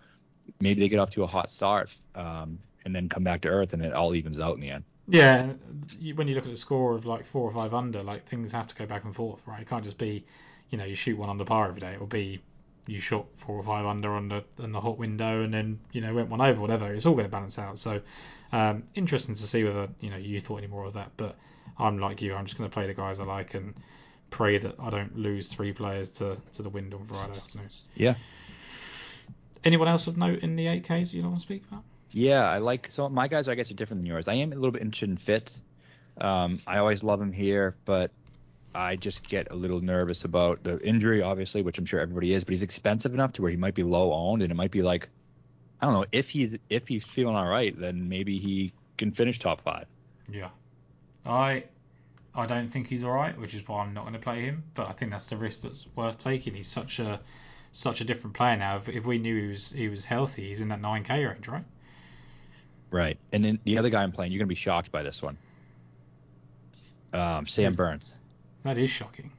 [0.59, 3.73] maybe they get off to a hot start um, and then come back to earth,
[3.73, 4.83] and it all evens out in the end.
[5.11, 5.53] Yeah,
[6.15, 8.67] when you look at a score of like four or five under, like things have
[8.69, 9.61] to go back and forth, right?
[9.61, 10.25] It can't just be,
[10.69, 11.93] you know, you shoot one under par every day.
[11.93, 12.41] It'll be
[12.87, 16.01] you shot four or five under on the on the hot window and then you
[16.01, 16.93] know went one over, whatever.
[16.93, 17.77] It's all going to balance out.
[17.77, 18.01] So
[18.51, 21.11] um, interesting to see whether you know you thought any more of that.
[21.17, 21.35] But
[21.77, 23.75] I'm like you, I'm just going to play the guys I like and
[24.29, 27.69] pray that I don't lose three players to to the wind on Friday afternoon.
[27.95, 28.15] Yeah.
[29.63, 31.83] Anyone else of note in the 8Ks you don't want to speak about?
[32.13, 34.27] Yeah, I like so my guys I guess are different than yours.
[34.27, 35.61] I am a little bit interested in Fitz.
[36.19, 38.11] Um, I always love him here, but
[38.73, 42.43] I just get a little nervous about the injury, obviously, which I'm sure everybody is.
[42.43, 44.81] But he's expensive enough to where he might be low owned, and it might be
[44.81, 45.09] like,
[45.81, 49.39] I don't know, if he if he's feeling all right, then maybe he can finish
[49.39, 49.85] top five.
[50.29, 50.49] Yeah,
[51.25, 51.65] I
[52.35, 54.63] I don't think he's all right, which is why I'm not going to play him.
[54.73, 56.53] But I think that's the risk that's worth taking.
[56.53, 57.19] He's such a
[57.71, 58.77] such a different player now.
[58.77, 61.65] If, if we knew he was he was healthy, he's in that 9k range, right?
[62.91, 63.17] Right.
[63.31, 65.37] And then the other guy I'm playing, you're gonna be shocked by this one.
[67.13, 68.13] Um, Sam Burns.
[68.63, 69.31] That is shocking.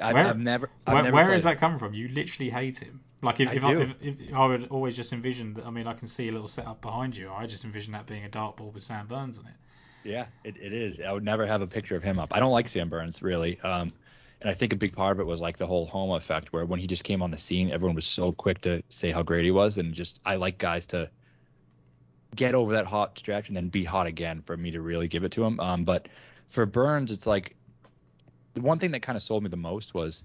[0.00, 0.70] I, Where- I've never.
[0.86, 1.94] I've Where, never where that coming from?
[1.94, 3.00] You literally hate him.
[3.22, 5.66] Like if I if I, if, if I would always just envision that.
[5.66, 7.30] I mean, I can see a little setup behind you.
[7.30, 9.54] I just envision that being a dartboard with Sam Burns on it.
[10.04, 11.00] Yeah, it, it is.
[11.00, 12.34] I would never have a picture of him up.
[12.36, 13.58] I don't like Sam Burns really.
[13.60, 13.92] Um,
[14.42, 16.66] and I think a big part of it was like the whole home effect, where
[16.66, 19.44] when he just came on the scene, everyone was so quick to say how great
[19.44, 21.08] he was, and just I like guys to
[22.34, 25.24] get over that hot stretch and then be hot again for me to really give
[25.24, 25.60] it to him.
[25.60, 26.08] Um, but
[26.48, 27.56] for Burns, it's like
[28.54, 30.22] the one thing that kind of sold me the most was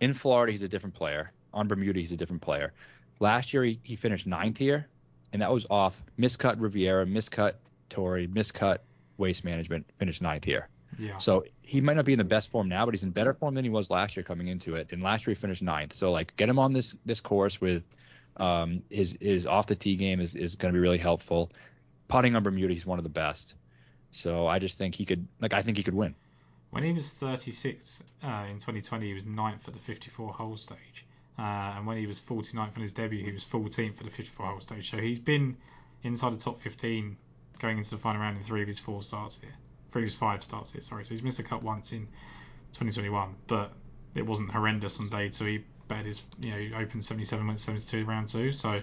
[0.00, 1.32] in Florida he's a different player.
[1.54, 2.72] On Bermuda he's a different player.
[3.20, 4.86] Last year he, he finished ninth here,
[5.32, 7.54] and that was off miscut Riviera, miscut
[7.90, 8.78] Torrey, miscut
[9.16, 10.68] Waste Management, finished ninth here.
[10.98, 11.18] Yeah.
[11.18, 13.54] So he might not be in the best form now, but he's in better form
[13.54, 14.88] than he was last year coming into it.
[14.90, 15.94] And last year he finished ninth.
[15.94, 17.82] So like get him on this this course with
[18.38, 21.50] um, his his off the tee game is is going to be really helpful.
[22.08, 23.54] Putting on Bermuda, he's one of the best.
[24.10, 26.14] So I just think he could like I think he could win.
[26.70, 31.06] When he was 36 uh, in 2020, he was ninth at the 54 hole stage.
[31.38, 34.46] Uh, and when he was 49th on his debut, he was 14th for the 54
[34.46, 34.90] hole stage.
[34.90, 35.56] So he's been
[36.02, 37.16] inside the top 15
[37.58, 39.54] going into the final round in three of his four starts here.
[39.92, 41.04] Three of his five starts here, sorry.
[41.04, 42.00] So he's missed a cut once in
[42.72, 43.72] 2021, but
[44.14, 45.44] it wasn't horrendous on day two.
[45.44, 48.52] He bet his, you know, he opened 77, went 72 round two.
[48.52, 48.80] So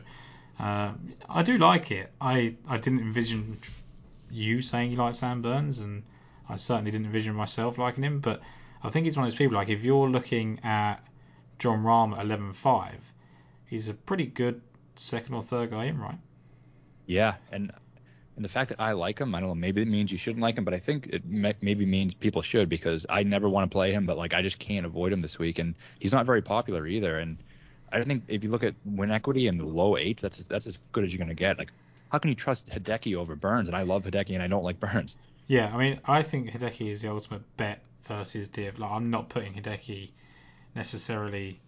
[0.60, 0.94] uh,
[1.30, 2.12] I do like it.
[2.20, 3.60] I, I didn't envision
[4.30, 6.04] you saying you like Sam Burns, and
[6.50, 8.20] I certainly didn't envision myself liking him.
[8.20, 8.42] But
[8.84, 9.56] I think he's one of those people.
[9.56, 10.98] Like if you're looking at
[11.60, 12.94] Jon Rahm at 11.5,
[13.66, 14.62] he's a pretty good
[14.96, 16.18] second or third guy in, right?
[17.06, 17.72] Yeah, and
[18.36, 20.42] and the fact that I like him, I don't know, maybe it means you shouldn't
[20.42, 23.70] like him, but I think it may, maybe means people should because I never want
[23.70, 26.26] to play him, but like I just can't avoid him this week, and he's not
[26.26, 27.18] very popular either.
[27.18, 27.38] And
[27.92, 30.78] I think if you look at win equity and the low eights, that's that's as
[30.92, 31.58] good as you're gonna get.
[31.58, 31.72] Like,
[32.10, 33.70] how can you trust Hideki over Burns?
[33.70, 35.16] And I love Hideki, and I don't like Burns.
[35.48, 38.80] Yeah, I mean, I think Hideki is the ultimate bet versus Div.
[38.80, 40.10] Like, I'm not putting Hideki
[40.74, 41.60] necessarily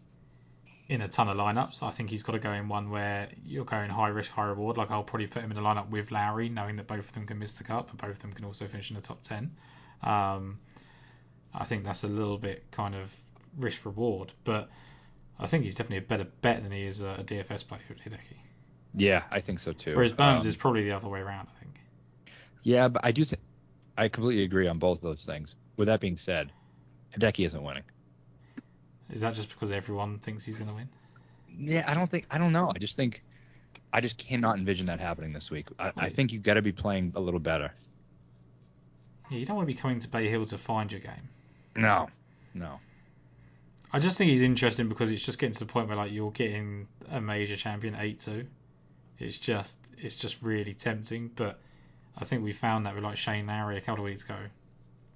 [0.89, 1.83] in a ton of lineups.
[1.83, 4.77] I think he's got to go in one where you're going high risk, high reward.
[4.77, 7.25] Like I'll probably put him in a lineup with Lowry, knowing that both of them
[7.25, 9.55] can miss the cut, but both of them can also finish in the top ten.
[10.01, 10.59] Um,
[11.53, 13.13] I think that's a little bit kind of
[13.57, 14.69] risk reward, but
[15.39, 18.37] I think he's definitely a better bet than he is a DFS player Hideki.
[18.93, 19.95] Yeah, I think so too.
[19.95, 21.47] Whereas Burns Um, is probably the other way around.
[21.55, 21.79] I think.
[22.63, 23.41] Yeah, but I do think
[23.97, 25.55] I completely agree on both of those things.
[25.75, 26.51] With that being said,
[27.15, 27.83] Hideki isn't winning.
[29.09, 30.89] Is that just because everyone thinks he's going to win?
[31.57, 32.71] Yeah, I don't think I don't know.
[32.75, 33.23] I just think
[33.93, 35.67] I just cannot envision that happening this week.
[35.79, 37.71] I, I think you've got to be playing a little better.
[39.29, 41.29] Yeah, you don't want to be coming to Bay Hill to find your game.
[41.75, 42.09] No,
[42.53, 42.79] no.
[43.91, 46.31] I just think he's interesting because it's just getting to the point where like you're
[46.31, 48.45] getting a major champion eight two.
[49.19, 51.59] It's just it's just really tempting, but
[52.17, 54.37] I think we found that with like Shane Lowry a couple of weeks ago.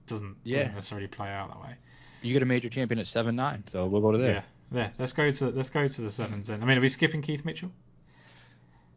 [0.07, 0.59] Doesn't Yeah.
[0.59, 1.75] doesn't necessarily play out that way.
[2.21, 4.43] You get a major champion at seven nine, so we'll go to there.
[4.71, 4.79] Yeah.
[4.79, 4.89] Yeah.
[4.97, 6.61] Let's go to let's go to the sevens then.
[6.61, 7.71] I mean, are we skipping Keith Mitchell?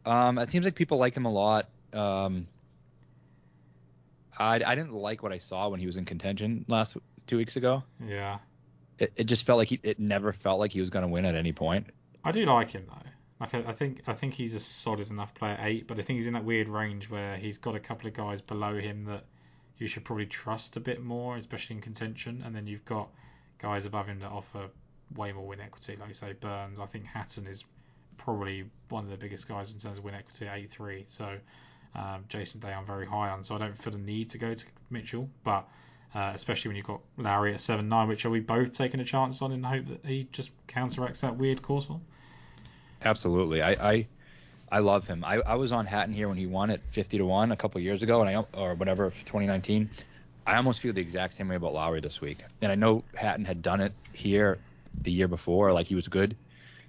[0.05, 1.67] Um, it seems like people like him a lot.
[1.93, 2.47] Um,
[4.37, 7.55] I I didn't like what I saw when he was in contention last two weeks
[7.55, 7.83] ago.
[8.05, 8.39] Yeah.
[8.97, 11.25] It, it just felt like he it never felt like he was going to win
[11.25, 11.87] at any point.
[12.23, 13.09] I do like him though.
[13.39, 16.17] Like I, I think I think he's a solid enough player eight, but I think
[16.17, 19.25] he's in that weird range where he's got a couple of guys below him that
[19.77, 23.09] you should probably trust a bit more, especially in contention, and then you've got
[23.59, 24.69] guys above him that offer
[25.15, 26.79] way more win equity, like you say Burns.
[26.79, 27.65] I think Hatton is
[28.17, 31.05] probably one of the biggest guys in terms of win equity eight three.
[31.07, 31.37] So
[31.95, 34.53] um, Jason Day I'm very high on, so I don't feel the need to go
[34.53, 35.67] to Mitchell, but.
[36.13, 39.03] Uh, especially when you've got Lowry at seven nine, which are we both taking a
[39.03, 41.87] chance on in the hope that he just counteracts that weird course?
[43.03, 43.61] Absolutely.
[43.61, 44.07] I, I
[44.71, 45.23] I love him.
[45.23, 47.79] I, I was on Hatton here when he won at 50 to 1 a couple
[47.81, 49.89] years ago and I or whatever 2019.
[50.47, 52.39] I almost feel the exact same way about Lowry this week.
[52.61, 54.59] And I know Hatton had done it here
[55.01, 56.35] the year before like he was good.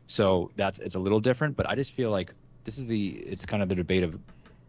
[0.07, 2.33] So that's it's a little different, but I just feel like
[2.65, 4.19] this is the it's kind of the debate of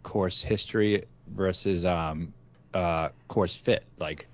[0.03, 2.33] course history versus um
[2.73, 4.27] uh course fit like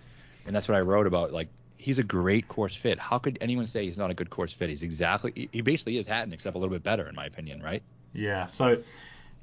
[0.46, 3.00] and that's what I wrote about like he's a great course fit.
[3.00, 4.70] How could anyone say he's not a good course fit?
[4.70, 7.62] He's exactly he- he basically is Hatton except a little bit better in my opinion,
[7.62, 7.84] right?
[8.14, 8.48] Yeah.
[8.48, 8.82] So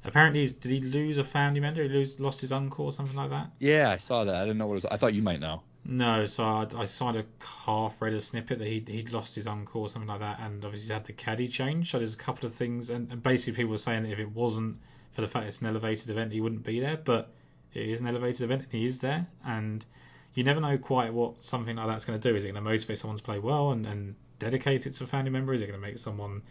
[0.03, 1.83] apparently, he's, did he lose a family member?
[1.83, 3.51] He lose, lost his uncle or something like that?
[3.59, 4.35] Yeah, I saw that.
[4.35, 4.85] I didn't know what it was.
[4.85, 5.61] I thought you might know.
[5.83, 6.25] No.
[6.25, 7.25] So I, I signed a
[7.65, 10.63] half read a snippet that he he'd lost his uncle or something like that, and
[10.63, 11.91] obviously he's had the caddy change.
[11.91, 14.31] So there's a couple of things, and, and basically people were saying that if it
[14.31, 14.77] wasn't
[15.13, 16.97] for the fact it's an elevated event, he wouldn't be there.
[16.97, 17.33] But
[17.73, 19.85] it is an elevated event, and he is there, and
[20.33, 22.35] you never know quite what something like that's going to do.
[22.35, 25.07] Is it going to motivate someone to play well and, and dedicate it to a
[25.07, 25.53] family member?
[25.53, 26.41] Is it going to make someone,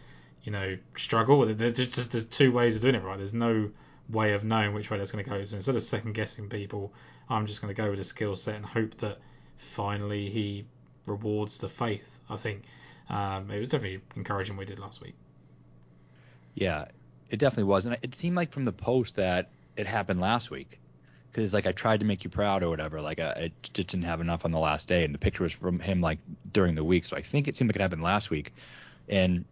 [0.43, 1.45] you know, struggle?
[1.45, 3.17] There's just, just there's two ways of doing it, right?
[3.17, 3.69] There's no
[4.09, 5.43] way of knowing which way that's going to go.
[5.43, 6.93] So instead of second guessing people,
[7.29, 9.19] I'm just going to go with a skill set and hope that
[9.57, 10.65] finally he
[11.05, 12.17] rewards the faith.
[12.29, 12.63] I think
[13.09, 15.15] um, it was definitely encouraging what we did last week.
[16.55, 16.85] Yeah,
[17.29, 20.79] it definitely was, and it seemed like from the post that it happened last week,
[21.31, 22.99] because like I tried to make you proud or whatever.
[22.99, 25.53] Like I, I just didn't have enough on the last day, and the picture was
[25.53, 26.19] from him like
[26.51, 27.05] during the week.
[27.05, 28.53] So I think it seemed like it happened last week,
[29.07, 29.45] and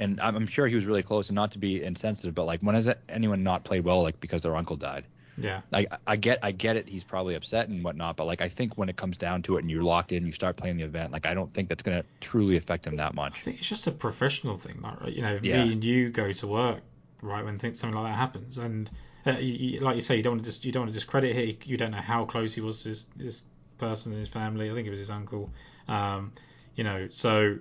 [0.00, 2.60] and I'm I'm sure he was really close, and not to be insensitive, but like
[2.62, 5.06] when has anyone not played well like because their uncle died?
[5.38, 8.48] Yeah, Like I get I get it, he's probably upset and whatnot, but like I
[8.48, 10.84] think when it comes down to it and you're locked in, you start playing the
[10.84, 13.34] event, like I don't think that's gonna truly affect him that much.
[13.34, 14.80] I think it's just a professional thing.
[14.82, 15.64] Like, you know, Yeah.
[15.64, 16.82] me and you go to work,
[17.22, 18.90] right, when things, something like that happens, and
[19.26, 20.98] uh, you, you, like you say, you don't want to dis- you don't want to
[20.98, 21.66] discredit it.
[21.66, 23.44] You don't know how close he was to this, this
[23.78, 24.70] person and his family.
[24.70, 25.52] I think it was his uncle.
[25.88, 26.32] Um,
[26.74, 27.58] you know, so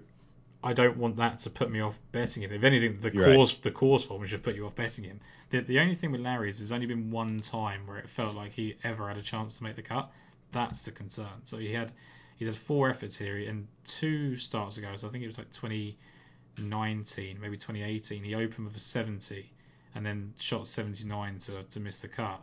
[0.64, 2.52] I don't want that to put me off betting him.
[2.52, 3.36] If anything, the You're right.
[3.36, 5.22] course the course form should put you off betting him.
[5.52, 8.36] The the only thing with Lowry is there's only been one time where it felt
[8.36, 10.12] like he ever had a chance to make the cut.
[10.52, 11.46] That's the concern.
[11.46, 11.94] So he had
[12.36, 14.96] he's had four efforts here, and two starts ago.
[14.96, 18.24] So I think it was like 2019, maybe 2018.
[18.24, 19.50] He opened with a 70,
[19.96, 22.42] and then shot 79 to to miss the cut.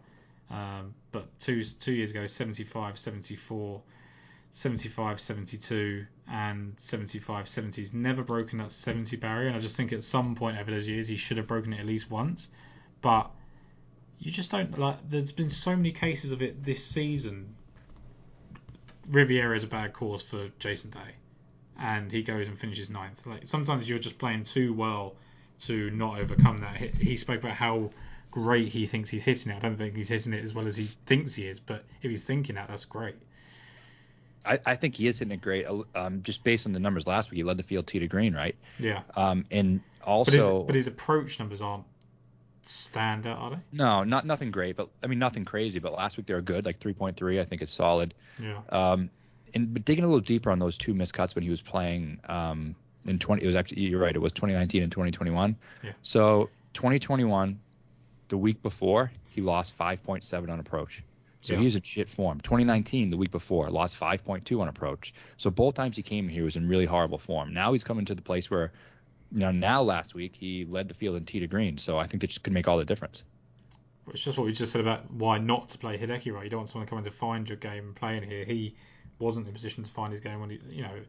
[0.51, 3.83] Um, but two two years ago, 75, 74.
[4.57, 7.79] 75, 72, and 75, 70.
[7.79, 10.89] He's never broken that 70 barrier, and I just think at some point over those
[10.89, 12.49] years he should have broken it at least once.
[13.03, 13.31] But
[14.19, 14.97] you just don't like.
[15.11, 17.55] There's been so many cases of it this season.
[19.07, 21.17] Riviera is a bad course for Jason Day,
[21.79, 23.27] and he goes and finishes ninth.
[23.27, 25.17] Like sometimes you're just playing too well
[25.65, 26.79] to not overcome that.
[26.79, 27.91] He spoke about how
[28.31, 29.57] great he thinks he's hitting it.
[29.57, 32.11] I don't think he's hitting it as well as he thinks he is, but if
[32.11, 33.17] he's thinking that, that's great.
[34.47, 35.67] I, I think he is hitting it great.
[35.95, 38.35] Um, just based on the numbers last week, he led the field tee to green,
[38.35, 38.55] right?
[38.79, 39.03] Yeah.
[39.17, 41.85] Um, and also, But his, but his approach numbers aren't
[42.65, 43.59] standout, are they?
[43.73, 45.79] no, not nothing great, but I mean nothing crazy.
[45.79, 47.41] But last week they were good, like 3.3.
[47.41, 48.15] I think is solid.
[48.41, 48.61] Yeah.
[48.71, 49.11] Um,
[49.55, 52.21] and but digging a little deeper on those two missed cuts when he was playing
[52.29, 52.75] um,
[53.07, 55.57] in 20, it was actually you're right, it was 2019 and 2021.
[55.83, 55.93] Yeah.
[56.03, 57.59] So 2021,
[58.29, 61.03] the week before, he lost 5.7 on approach.
[61.47, 61.61] So Yeah.
[61.61, 62.41] he's in shit form.
[62.41, 65.15] 2019, the week before, lost 5.2 on approach.
[65.37, 67.55] So both times he came here, he was in really horrible form.
[67.55, 68.73] Now he's coming to the place where,
[69.31, 71.79] you know, now last week he led the field in tee to green.
[71.79, 73.23] So I think that just could make all the difference.
[74.09, 76.45] It's just what we just said about why not to play Hideki, right?
[76.45, 78.45] You don't want someone coming to find your game and playing here.
[78.45, 78.75] He
[79.21, 81.01] wasn't in a position to find his game when he, you know,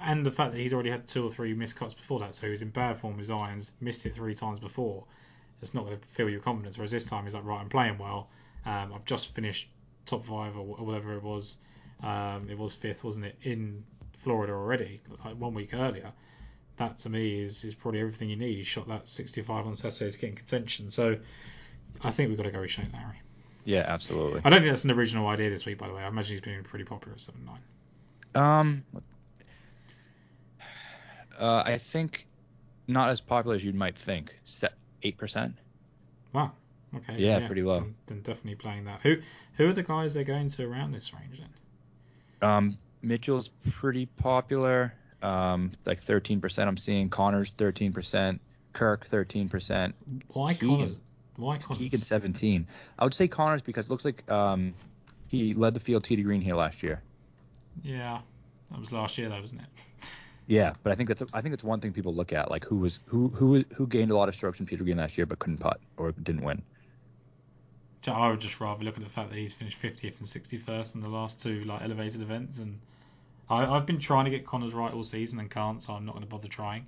[0.00, 2.46] and the fact that he's already had two or three missed cuts before that, so
[2.46, 5.04] he was in bad form with his irons, missed it three times before.
[5.62, 6.76] It's not going to fill your confidence.
[6.76, 8.28] Whereas this time he's like, right, I'm playing well.
[8.66, 9.68] Um, I've just finished
[10.04, 11.56] top five or, whatever it was.
[12.02, 13.84] Um, it was fifth, wasn't it, in
[14.18, 16.12] Florida already, like one week earlier.
[16.76, 18.56] That to me is is probably everything you need.
[18.56, 20.90] He shot that 65 on Saturday to get in contention.
[20.90, 21.16] So
[22.02, 23.16] I think we've got to go with Shane Lowry.
[23.64, 24.42] Yeah, absolutely.
[24.44, 26.02] I don't think that's an original idea this week, by the way.
[26.02, 27.62] I imagine he's been pretty popular at seven nine.
[28.34, 28.84] Um,
[31.38, 32.26] uh, I think
[32.86, 34.34] not as popular as you might think.
[35.02, 35.54] Eight percent.
[36.32, 36.52] Wow.
[36.94, 37.16] Okay.
[37.18, 37.80] Yeah, pretty low.
[37.80, 39.00] Then, then definitely playing that.
[39.02, 39.16] Who
[39.54, 42.48] who are the guys they're going to around this range then?
[42.48, 44.94] Um, Mitchell's pretty popular.
[45.22, 46.68] Um, like thirteen percent.
[46.68, 48.40] I'm seeing Conners thirteen percent.
[48.72, 49.94] Kirk thirteen percent.
[50.28, 50.68] Why Keegan.
[50.68, 50.96] Conners?
[51.36, 51.78] Why Conners?
[51.78, 52.66] Keegan seventeen.
[52.98, 54.74] I would say Conners because it looks like um,
[55.28, 57.02] he led the field to green here last year.
[57.82, 58.20] Yeah,
[58.70, 59.68] that was last year though, wasn't it?
[60.48, 62.76] Yeah, but I think that's I think it's one thing people look at, like who
[62.76, 65.26] was who who who gained a lot of strokes in tee to green last year
[65.26, 66.62] but couldn't putt or didn't win.
[68.06, 71.00] I would just rather look at the fact that he's finished 50th and 61st in
[71.00, 72.78] the last two like elevated events, and
[73.48, 76.12] I, I've been trying to get Conners right all season and can't, so I'm not
[76.12, 76.86] going to bother trying.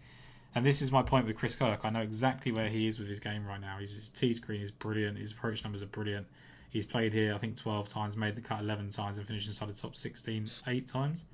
[0.55, 1.81] And this is my point with Chris Kirk.
[1.85, 3.79] I know exactly where he is with his game right now.
[3.79, 5.19] His, his tee to green is brilliant.
[5.19, 6.27] His approach numbers are brilliant.
[6.71, 9.69] He's played here, I think, 12 times, made the cut 11 times, and finished inside
[9.69, 11.25] the top 16 eight times.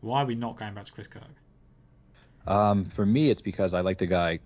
[0.00, 1.22] Why are we not going back to Chris Kirk?
[2.46, 4.40] Um, for me, it's because I like the guy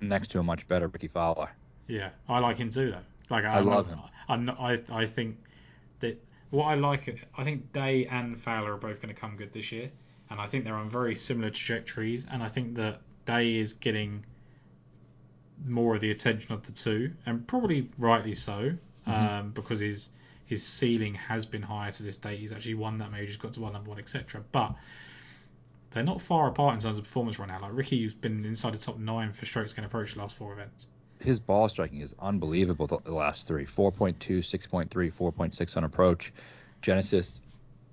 [0.00, 1.50] next to him much better, Rickie Fowler.
[1.86, 3.02] Yeah, I like him too, though.
[3.32, 3.98] Like I love him.
[4.28, 5.38] I'm not, I I think
[6.00, 9.54] that what I like, I think Day and Fowler are both going to come good
[9.54, 9.90] this year,
[10.28, 12.26] and I think they're on very similar trajectories.
[12.30, 14.26] And I think that Day is getting
[15.64, 18.74] more of the attention of the two, and probably rightly so,
[19.06, 20.10] um, because his
[20.44, 22.38] his ceiling has been higher to this date.
[22.38, 24.44] He's actually won that major, he's got to one number one, etc.
[24.52, 24.74] But
[25.92, 27.62] they're not far apart in terms of performance right now.
[27.62, 30.86] Like Rickie's been inside the top nine for strokes gained approach the last four events.
[31.22, 36.32] His ball striking is unbelievable the, the last three 4.2, 6.3, 4.6 on approach.
[36.80, 37.40] Genesis,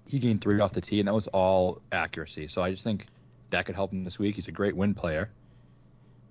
[0.08, 2.48] he gained three off the tee, and that was all accuracy.
[2.48, 3.06] So I just think
[3.52, 4.36] that could help him this week.
[4.36, 5.30] He's a great win player.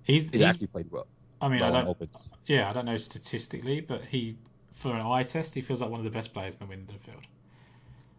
[0.03, 1.07] He's, He's, he's actually played well.
[1.41, 2.27] I mean, well I don't.
[2.45, 4.35] Yeah, I don't know statistically, but he,
[4.73, 6.99] for an eye test, he feels like one of the best players in the Wimbledon
[6.99, 7.23] field.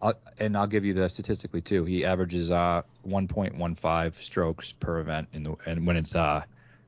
[0.03, 1.85] I'll, and I'll give you the statistically too.
[1.85, 6.43] He averages uh 1.15 strokes per event in the and when it's uh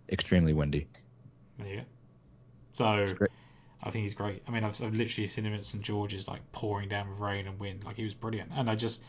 [0.09, 0.87] extremely windy.
[1.63, 1.83] Go.
[2.73, 3.27] So.
[3.85, 4.43] I think he's great.
[4.47, 7.49] I mean, I've, I've literally seen him at St George's like pouring down with rain
[7.49, 7.85] and wind.
[7.85, 9.03] Like he was brilliant, and I just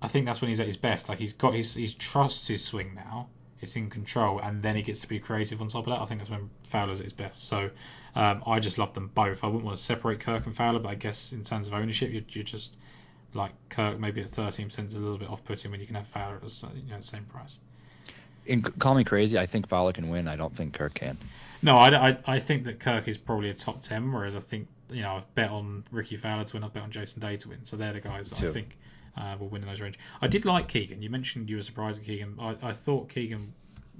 [0.00, 1.08] I think that's when he's at his best.
[1.08, 3.28] Like he's got his he trusts his swing now.
[3.60, 6.00] It's in control, and then he gets to be creative on top of that.
[6.00, 7.44] I think that's when Fowler's at his best.
[7.44, 7.70] So
[8.16, 9.44] um, I just love them both.
[9.44, 12.10] I wouldn't want to separate Kirk and Fowler, but I guess in terms of ownership,
[12.10, 12.74] you're, you're just
[13.34, 16.34] like Kirk maybe at 13% is a little bit off-putting when you can have Fowler
[16.34, 17.60] at the you know, the same price.
[18.46, 19.38] C- call me crazy.
[19.38, 20.28] I think Fowler can win.
[20.28, 21.16] I don't think Kirk can.
[21.62, 24.66] No, I, I, I think that Kirk is probably a top 10, whereas I think,
[24.90, 27.48] you know, I've bet on Rickie Fowler to win, I've bet on Jason Day to
[27.48, 27.64] win.
[27.64, 28.76] So they're the guys that I think
[29.16, 29.98] uh, will win in those range.
[30.20, 31.02] I did like Keegan.
[31.02, 32.36] You mentioned you were surprised at Keegan.
[32.40, 33.52] I, I thought Keegan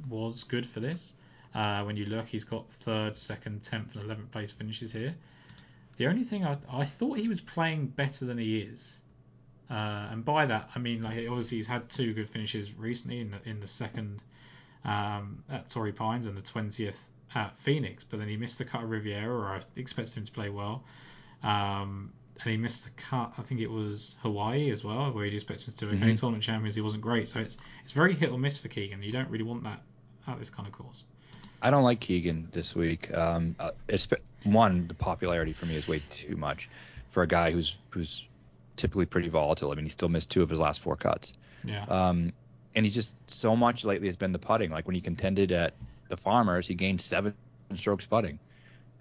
[0.09, 1.13] was good for this.
[1.55, 5.15] Uh, when you look, he's got third, second, 10th, and 11th place finishes here.
[5.99, 8.99] The only thing I, I thought he was playing better than he is.
[9.71, 13.31] Uh, and by that, I mean like obviously he's had two good finishes recently in
[13.31, 14.23] the in the second
[14.85, 18.83] um, at Torrey Pines and the twentieth at Phoenix, but then he missed the cut
[18.83, 20.85] at Riviera, or I expected him to play well.
[21.43, 22.13] Um,
[22.43, 23.33] and he missed the cut.
[23.39, 26.13] I think it was Hawaii as well, where he'd expected him to do okay.
[26.13, 26.19] Mhm.
[26.19, 29.03] Tournament champions, he wasn't great, so it's it's very hit or miss for Keegan.
[29.03, 29.83] You don't really want that
[30.27, 31.05] at this kind of course.
[31.61, 33.17] I don't like Keegan this week.
[33.17, 33.71] Um, uh,
[34.45, 36.69] one, the popularity for me is way too much
[37.11, 38.27] for a guy who's who's
[38.77, 39.71] typically pretty volatile.
[39.71, 41.35] I mean, he still missed two of his last four cuts.
[41.65, 41.85] Yeah.
[41.85, 42.33] Um,
[42.75, 44.71] and he's just so much lately has been the putting.
[44.71, 45.75] Like when he contended at
[46.09, 47.35] the Farmers, he gained seven
[47.75, 48.39] strokes putting.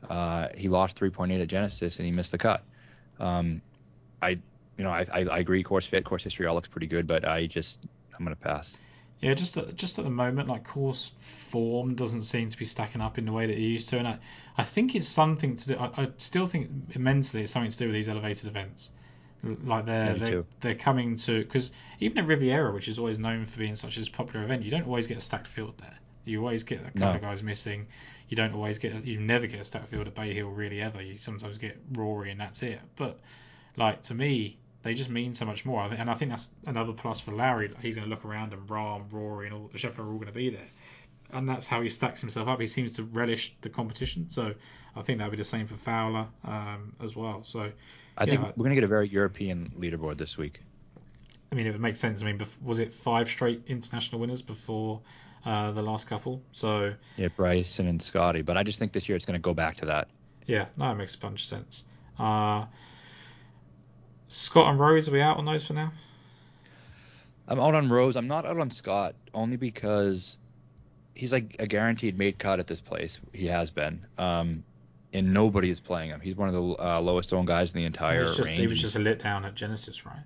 [0.09, 2.63] Uh, he lost 3.8 at Genesis and he missed the cut.
[3.19, 3.61] Um,
[4.21, 4.29] I,
[4.77, 5.61] you know, I, I, I agree.
[5.63, 7.79] Course fit, course history all looks pretty good, but I just
[8.17, 8.77] I'm gonna pass.
[9.19, 13.01] Yeah, just at, just at the moment, like course form doesn't seem to be stacking
[13.01, 14.17] up in the way that it used to, and I,
[14.57, 15.77] I think it's something to do.
[15.77, 18.91] I, I still think mentally it's something to do with these elevated events.
[19.43, 23.57] Like they're they're, they're coming to because even at Riviera, which is always known for
[23.57, 25.97] being such a popular event, you don't always get a stacked field there.
[26.25, 27.11] You always get a couple No.
[27.15, 27.87] of guys missing.
[28.29, 29.03] You don't always get.
[29.03, 31.01] You never get a stacked field at Bay Hill really ever.
[31.01, 32.79] You sometimes get Rory and that's it.
[32.95, 33.19] But
[33.75, 35.83] like to me, they just mean so much more.
[35.85, 37.31] And I think that's another plus for.
[37.31, 40.15] Like, He's going to look around and Rahm, Rory, and all the Scheffler are all
[40.15, 40.69] going to be there.
[41.33, 42.59] And that's how he stacks himself up.
[42.59, 44.29] He seems to relish the competition.
[44.29, 44.53] So
[44.95, 47.43] I think that'll be the same for Fowler um, as well.
[47.43, 47.71] So
[48.17, 50.61] I think we're gonna get a very European leaderboard this week.
[51.51, 52.21] I mean, it would make sense.
[52.21, 55.01] I mean, was it five straight international winners before
[55.45, 56.41] uh, the last couple?
[56.51, 59.77] So Yeah, Bryson and Scotty, but I just think this year it's gonna go back
[59.77, 60.07] to that.
[60.45, 61.85] yeah, no, it makes a bunch of sense.
[62.19, 62.65] Uh,
[64.27, 65.91] Scott and Rose, are we out on those for now?
[67.47, 68.15] I'm out on Rose.
[68.15, 70.37] I'm not out on Scott only because
[71.21, 73.19] he's like a guaranteed made cut at this place.
[73.31, 74.03] He has been.
[74.17, 74.63] Um,
[75.13, 76.19] and nobody is playing him.
[76.19, 78.59] He's one of the uh, lowest owned guys in the He entire was just, range,
[78.59, 80.23] he was just a letdown at Genesis, right?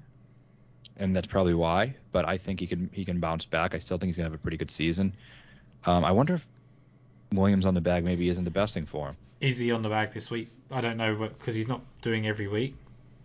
[0.98, 1.94] and that's probably why.
[2.14, 3.76] But I think he can he can bounce back.
[3.76, 5.12] I still think he's gonna have a pretty good season.
[5.84, 6.46] Um, I wonder if
[7.34, 9.18] Williams on the bag maybe isn't the best thing for him.
[9.42, 10.48] Is he on the bag this week?
[10.72, 12.74] I don't know because he's not doing every week,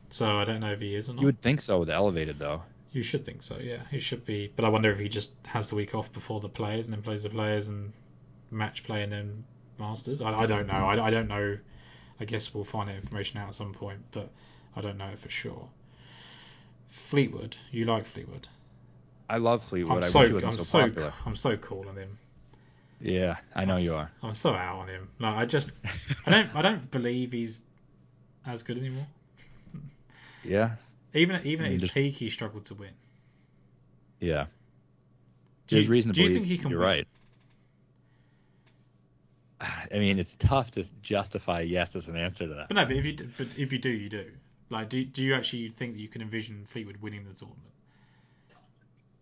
[0.09, 1.21] so I don't know if he is or not.
[1.21, 2.63] You would think so with elevated though.
[2.93, 3.83] You should think so, yeah.
[3.91, 6.49] He should be, but I wonder if he just has the week off before the
[6.49, 7.93] players and then plays the players and
[8.51, 9.45] match play and then
[9.79, 10.21] Masters.
[10.21, 10.75] I, I don't know.
[10.75, 11.59] I, I don't know.
[12.21, 14.31] I guess we'll find that information out at some point, but
[14.77, 15.69] I don't know for sure.
[16.89, 18.47] Fleetwood, you like Fleetwood?
[19.29, 19.99] I love Fleetwood.
[19.99, 21.13] I'm I so wish he I'm so, so popular.
[21.25, 22.19] I'm so cool on him.
[23.01, 24.11] Yeah, I know you are.
[24.23, 25.09] I'm so out on him.
[25.19, 25.75] No, I just
[26.27, 27.63] I don't I don't believe he's
[28.47, 29.07] as good anymore.
[30.45, 30.73] yeah,
[31.15, 32.91] Even even at his just- peak, he struggled to win.
[34.21, 34.47] yeah.
[35.67, 36.89] Do There's you, reason to do you think he can you're win?
[36.89, 37.07] right.
[39.95, 42.69] I mean, it's tough to justify yes as an answer to that.
[42.69, 44.27] But no, but if you do, but if you do, you do.
[44.71, 47.67] Like, do do you actually think that you can envision Fleetwood winning the tournament?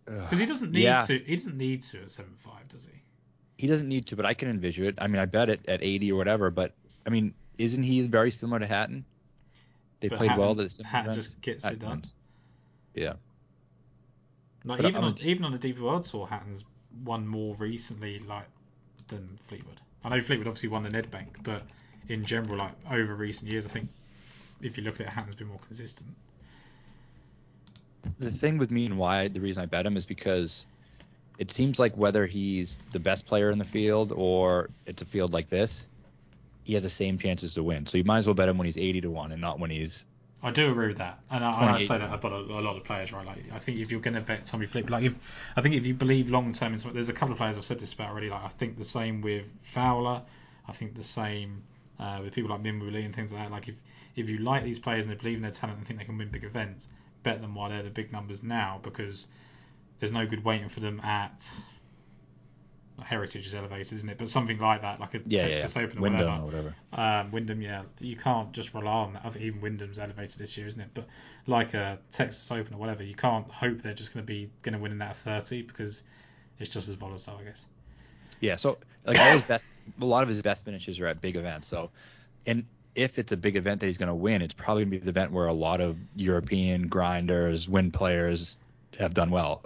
[0.05, 0.99] Because he doesn't need Yeah.
[1.05, 1.19] to.
[1.19, 2.93] He doesn't need to at seven five, does he?
[3.57, 4.95] He doesn't need to, but I can envision it.
[4.97, 6.49] I mean, I bet it at 80 or whatever.
[6.49, 6.73] But
[7.05, 9.05] I mean, isn't he very similar to Hatton?
[9.99, 10.49] They But played well.
[10.49, 12.03] Hatton- This Hatton just gets it done.
[12.95, 13.13] Yeah,
[14.63, 16.65] Like But even I'm- on even on the DP World Tour, Hatton's
[17.03, 18.47] won more recently, like
[19.07, 19.79] than Fleetwood.
[20.03, 21.63] I know Fleetwood obviously won the Nedbank, but
[22.07, 23.89] in general, like over recent years, I think
[24.61, 26.09] if you look at it, Hatton's been more consistent.
[28.17, 30.65] the thing with me and why the reason I bet him is because
[31.37, 35.31] it seems like whether he's the best player in the field or it's a field
[35.33, 35.87] like this,
[36.69, 37.87] he has the same chances to win.
[37.87, 39.71] So you might as well bet him when he's 80 to one and not when
[39.71, 40.05] he's
[40.43, 42.85] I do agree with that, and I, I say that about a, a lot of
[42.85, 43.25] players, right?
[43.25, 45.13] Like, I think if you're going to bet somebody flip, like if
[45.57, 47.91] I think if you believe long term, there's a couple of players I've said this
[47.91, 48.29] about already.
[48.29, 50.21] Like I think the same with Fowler.
[50.65, 51.63] I think the same
[51.99, 53.51] uh, with people like Min Woo and things like that.
[53.51, 53.75] Like if
[54.15, 56.17] if you like these players and they believe in their talent and think they can
[56.17, 56.87] win big events,
[57.23, 59.27] bet them while they're the big numbers now because
[59.99, 61.45] there's no good waiting for them at
[63.01, 64.17] Heritage is elevated, isn't it?
[64.17, 66.41] But something like that, like a yeah, Texas yeah, Open or Wyndham whatever.
[66.41, 66.75] or whatever.
[66.93, 69.25] Um, Wyndham, yeah, you can't just rely on that.
[69.25, 70.89] I think even Wyndham's elevated this year, isn't it?
[70.93, 71.07] But
[71.47, 74.73] like a Texas Open or whatever, you can't hope they're just going to be going
[74.73, 76.03] to win in that 30 because
[76.59, 77.65] it's just as volatile, I guess.
[78.39, 81.35] Yeah, so like all his best, a lot of his best finishes are at big
[81.35, 81.67] events.
[81.67, 81.89] So,
[82.45, 84.99] and if it's a big event that he's going to win, it's probably going to
[84.99, 88.57] be the event where a lot of European grinders, win players
[88.97, 89.63] have done well.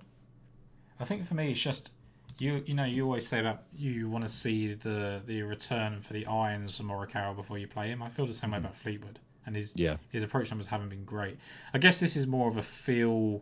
[0.99, 1.91] I think for me, it's just
[2.39, 2.63] you.
[2.65, 6.25] You know, you always say about you want to see the the return for the
[6.27, 8.01] irons from Morikawa before you play him.
[8.03, 9.97] I feel the same way about Fleetwood, and his Yeah.
[10.09, 11.37] his approach numbers haven't been great.
[11.73, 13.41] I guess this is more of a feel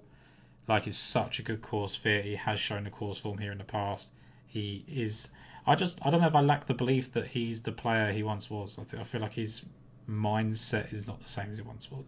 [0.68, 2.26] like it's such a good course fit.
[2.26, 4.10] He has shown the course form here in the past.
[4.48, 5.30] He is.
[5.68, 8.24] I just I don't know if I lack the belief that he's the player he
[8.24, 8.78] once was.
[8.80, 9.66] I, th- I feel like his
[10.10, 12.06] mindset is not the same as it once was.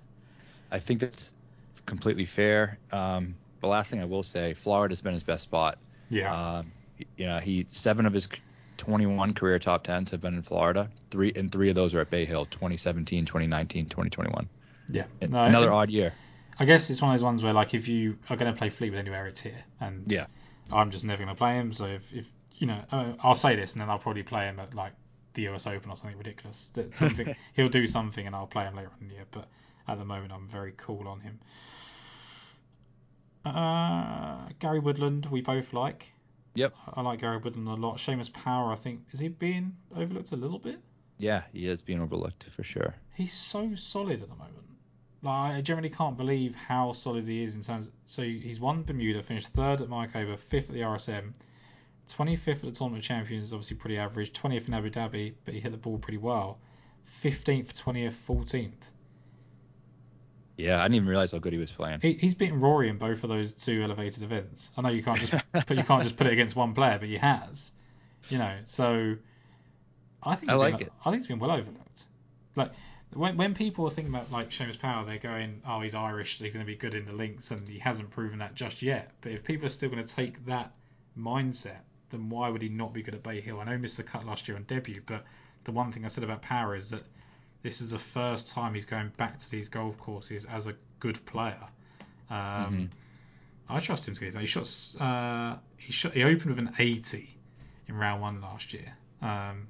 [0.71, 1.33] I think that's
[1.85, 2.79] completely fair.
[2.91, 5.77] Um, the last thing I will say, Florida's been his best spot.
[6.13, 6.57] Yeah.
[6.57, 6.71] Um,
[7.17, 8.29] you know, he seven of his
[8.77, 10.89] 21 career top tens have been in Florida.
[11.11, 14.49] Three and three of those are at Bay Hill, 2017, 2019, 2021.
[14.89, 15.05] yeah.
[15.21, 16.13] No, Another I, odd year.
[16.59, 18.69] I guess it's one of those ones where like if you are going to play
[18.69, 19.63] Fleetwood anywhere, it's here.
[19.79, 20.27] And Yeah.
[20.71, 21.73] I'm just never going to play him.
[21.73, 22.25] So if, if
[22.57, 24.93] you know, uh, I'll say this and then I'll probably play him at like
[25.33, 26.71] the US Open or something ridiculous.
[26.75, 29.25] That something he'll do something and I'll play him later on in the year.
[29.31, 29.47] But
[29.87, 31.39] at the moment, I'm very cool on him.
[33.45, 36.11] Uh, Gary Woodland, we both like.
[36.55, 36.73] Yep.
[36.93, 37.97] I like Gary Woodland a lot.
[37.97, 40.79] Seamus Power, I think, is he being overlooked a little bit?
[41.17, 42.95] Yeah, he is being overlooked for sure.
[43.13, 44.57] He's so solid at the moment.
[45.21, 47.89] Like I generally can't believe how solid he is in terms.
[48.07, 51.31] so he's won Bermuda, finished third at Mayakoba, fifth at the RSM,
[52.09, 54.33] 25th at the Tournament of Champions obviously pretty average.
[54.33, 56.59] 20th in Abu Dhabi, but he hit the ball pretty well.
[57.23, 58.91] 15th, 20th, 14th.
[60.57, 61.99] Yeah, I didn't even realize how good he was playing.
[62.01, 64.69] He, he's beaten Rory in both of those two elevated events.
[64.77, 67.07] I know you can't just but you can't just put it against one player, but
[67.07, 67.71] he has.
[68.29, 69.15] You know, so
[70.21, 70.93] I think I like been, it.
[71.03, 72.05] I think it's been well overlooked.
[72.55, 72.71] Like
[73.13, 76.45] when when people are thinking about like Seamus Power, they're going, "Oh, he's Irish, so
[76.45, 79.11] he's going to be good in the links," and he hasn't proven that just yet.
[79.21, 80.71] But if people are still going to take that
[81.17, 81.81] mindset,
[82.11, 83.59] then why would he not be good at Bay Hill?
[83.59, 85.25] I know he missed the cut last year on debut, but
[85.63, 87.03] the one thing I said about Power is that
[87.63, 91.25] this is the first time he's going back to these golf courses as a good
[91.25, 91.63] player.
[92.29, 92.89] Um, Mhm.
[93.69, 94.39] I trust him to get it.
[94.39, 94.69] He shot.
[95.01, 96.13] Uh, he shot.
[96.13, 97.35] He opened with an 80
[97.87, 98.93] in round one last year.
[99.21, 99.67] Um,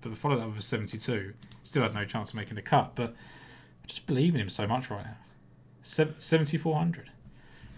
[0.00, 1.34] but followed that with a 72.
[1.62, 2.94] Still had no chance of making the cut.
[2.94, 5.16] But I just believe in him so much right now.
[5.82, 7.10] 7400.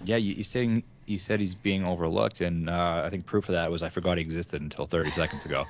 [0.04, 3.54] Yeah, you, you saying you said he's being overlooked, and uh, I think proof of
[3.54, 5.66] that was I forgot he existed until 30 seconds ago.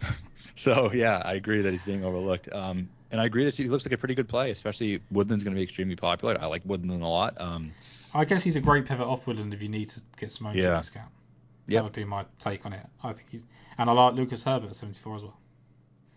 [0.56, 2.52] so yeah, I agree that he's being overlooked.
[2.52, 5.54] Um, and I agree that he looks like a pretty good play, especially Woodland's going
[5.54, 6.36] to be extremely popular.
[6.40, 7.40] I like Woodland a lot.
[7.40, 7.72] Um,
[8.14, 10.64] I guess he's a great pivot off Woodland if you need to get some ownership
[10.64, 10.78] Yeah.
[10.78, 11.10] discount.
[11.68, 11.78] Yep.
[11.78, 12.84] That would be my take on it.
[13.04, 13.44] I think he's
[13.78, 15.36] and I like Lucas Herbert at 74 as well.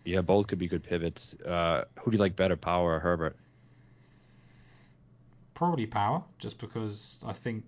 [0.04, 1.34] yeah, both could be good pivots.
[1.44, 3.36] Uh, who do you like better, Power or Herbert?
[5.54, 7.64] Probably Power, just because I think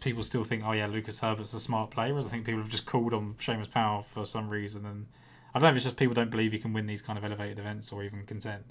[0.00, 2.12] people still think, oh yeah, Lucas Herbert's a smart player.
[2.14, 5.06] Whereas I think people have just called on Seamus Power for some reason, and
[5.54, 7.24] I don't know if it's just people don't believe he can win these kind of
[7.24, 8.64] elevated events or even contend.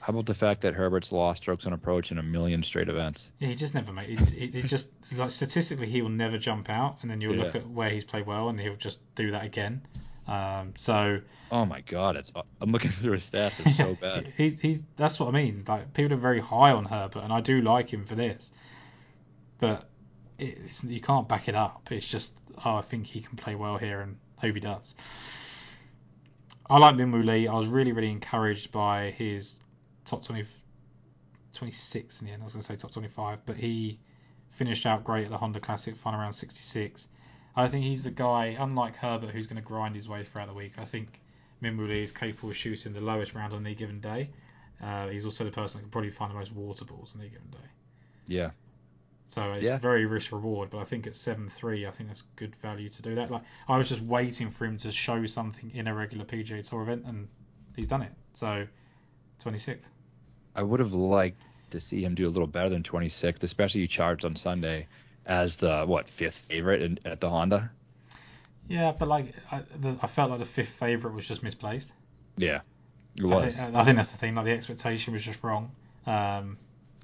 [0.00, 3.30] How about the fact that Herbert's lost strokes on approach in a million straight events?
[3.40, 4.32] Yeah, he just never made it.
[4.32, 7.68] It, it just like statistically he will never jump out, and then you'll look at
[7.68, 9.82] where he's played well, and he'll just do that again.
[10.28, 13.58] Um, so Oh my God, it's I'm looking through his stats.
[13.64, 14.32] It's so bad.
[14.36, 15.64] He's he's that's what I mean.
[15.66, 18.52] Like people are very high on Herbert, and I do like him for this,
[19.58, 19.88] but
[20.38, 21.88] it, it's, you can't back it up.
[21.90, 24.94] It's just oh, I think he can play well here, and hope he does.
[26.70, 27.48] I like Min Woo Lee.
[27.48, 29.58] I was really really encouraged by his
[30.04, 30.44] top 20,
[31.52, 32.42] 26 in the end.
[32.42, 33.98] I was going to say top twenty five, but he
[34.50, 37.08] finished out great at the Honda Classic, fun around sixty six.
[37.56, 40.54] I think he's the guy, unlike Herbert, who's going to grind his way throughout the
[40.54, 40.74] week.
[40.78, 41.20] I think
[41.60, 44.30] Min Woo Lee is capable of shooting the lowest round on any given day.
[44.80, 47.30] Uh, he's also the person that can probably find the most water balls on any
[47.30, 47.68] given day.
[48.26, 48.50] Yeah.
[49.28, 49.78] So it's Yeah.
[49.78, 53.02] very risk reward, but I think at seven three, I think that's good value to
[53.02, 53.30] do that.
[53.30, 56.82] Like I was just waiting for him to show something in a regular PGA Tour
[56.82, 57.28] event, and
[57.76, 58.12] he's done it.
[58.34, 58.66] So
[59.40, 59.90] twenty sixth.
[60.54, 63.88] I would have liked to see him do a little better than 26th, especially you
[63.88, 64.88] charged on Sunday
[65.24, 67.70] as the what fifth favorite in, at the Honda.
[68.68, 71.92] Yeah, but like I, the, I felt like the fifth favorite was just misplaced.
[72.36, 72.60] Yeah,
[73.18, 73.54] it I was.
[73.54, 74.34] think, I think that's the thing.
[74.34, 75.70] Like the expectation was just wrong.
[76.06, 76.56] Um,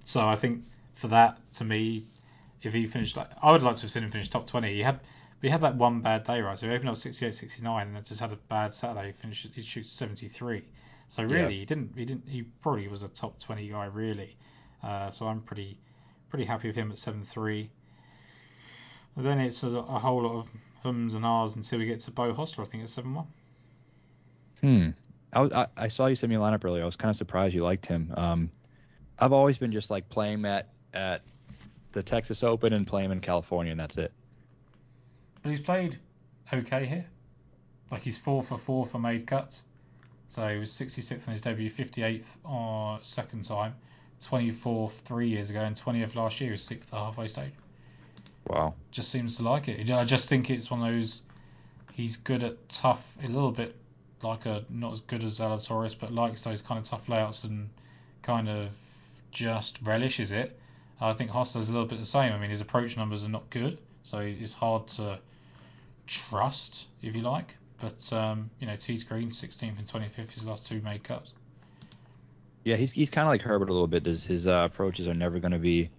[0.04, 0.64] so I think
[0.94, 2.04] for that, to me,
[2.66, 4.74] if he finished, like I would like to have seen him finish top twenty.
[4.74, 6.58] He had, but he had that one bad day, right?
[6.58, 9.08] So he opened up 68, 69, and then just had a bad Saturday.
[9.08, 10.64] He finished, he shoots seventy three.
[11.08, 11.60] So really, Yeah.
[11.60, 14.36] he didn't, he didn't, he probably was a top twenty guy, really.
[14.82, 15.78] Uh, so I'm pretty,
[16.30, 17.70] pretty happy with him at seven three.
[19.16, 20.48] And then it's a, a whole lot of
[20.82, 22.62] hums and ahs until we get to Beau Hossler.
[22.62, 23.26] I think at seven one.
[24.60, 24.88] Hmm.
[25.32, 26.82] I, was, I I saw you send me a lineup earlier.
[26.82, 28.12] I was kind of surprised you liked him.
[28.16, 28.50] Um,
[29.18, 31.22] I've always been just like playing at at
[31.94, 34.12] the Texas Open and playing him in California, and that's it.
[35.42, 35.98] But he's played
[36.52, 37.06] okay here.
[37.90, 39.62] Like he's four for four for made cuts.
[40.28, 43.74] So he was 66th on his debut, 58th on uh, second time,
[44.22, 46.48] 24th three years ago, and 20th last year.
[46.48, 47.52] He was sixth at the halfway stage.
[48.48, 48.74] Wow.
[48.90, 49.90] Just seems to like it.
[49.90, 51.22] I just think it's one of those.
[51.92, 53.76] He's good at tough, a little bit
[54.22, 57.68] like a not as good as Zalatoris, but likes those kind of tough layouts and
[58.22, 58.70] kind of
[59.30, 60.58] just relishes it.
[61.00, 62.32] I think Hossler's a little bit the same.
[62.32, 65.18] I mean, his approach numbers are not good, so it's hard to
[66.06, 67.54] trust, if you like.
[67.80, 71.32] But um, you know, tee to green, 16th and 25th, his last two made cuts.
[72.64, 74.06] Yeah, he's he's kind of like Herbert a little bit.
[74.06, 75.90] His, his uh, approaches are never going to be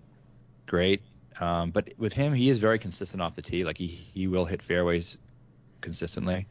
[0.66, 1.02] great,
[1.40, 3.64] um, but with him, he is very consistent off the tee.
[3.64, 5.18] Like he he will hit fairways
[5.82, 6.48] consistently.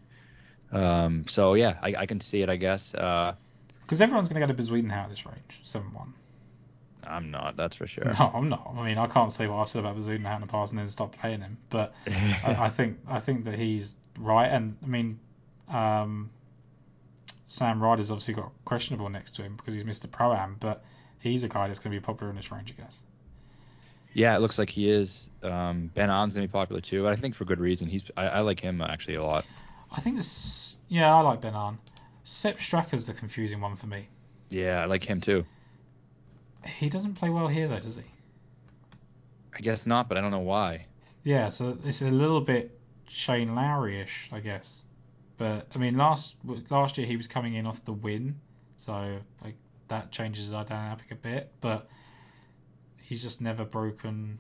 [0.71, 2.49] Um, so yeah, I, I can see it.
[2.49, 2.95] I guess.
[2.95, 3.35] Uh,
[3.83, 6.15] Because everyone's going to go to Bezuidenhout at this range, 7 1.
[7.07, 7.57] I'm not.
[7.57, 8.05] That's for sure.
[8.19, 8.73] No, I'm not.
[8.77, 10.89] I mean, I can't say what I've said about Bezuidenhout in the past and then
[10.89, 11.59] stop playing him.
[11.71, 14.47] But I, I think I think that he's right.
[14.47, 15.19] And I mean,
[15.69, 16.31] um,
[17.47, 20.11] Sam Ryder's obviously got questionable next to him because he's Mr.
[20.11, 20.85] Pro Am, but
[21.21, 23.01] he's a guy that's going to be popular in this range, I guess.
[24.15, 25.29] Yeah, it looks like he is.
[25.43, 27.03] Um, Ben An's gonna be popular too.
[27.03, 27.89] but I think for good reason.
[27.89, 29.45] He's I, I like him actually a lot.
[29.91, 30.77] I think this.
[30.89, 31.79] Yeah, I like Ben An.
[32.23, 34.09] Sepp Straka's the confusing one for me.
[34.51, 35.45] Yeah, I like him too.
[36.67, 38.03] He doesn't play well here though, does he?
[39.55, 40.87] I guess not, but I don't know why.
[41.23, 44.85] Yeah, so it's a little bit Shane Lowry-ish, I guess.
[45.37, 46.37] But I mean, last
[46.71, 48.39] last year he was coming in off the win,
[48.77, 49.55] so like
[49.89, 51.53] that changes our dynamic a bit.
[51.61, 51.89] But
[53.01, 54.39] he's just never broken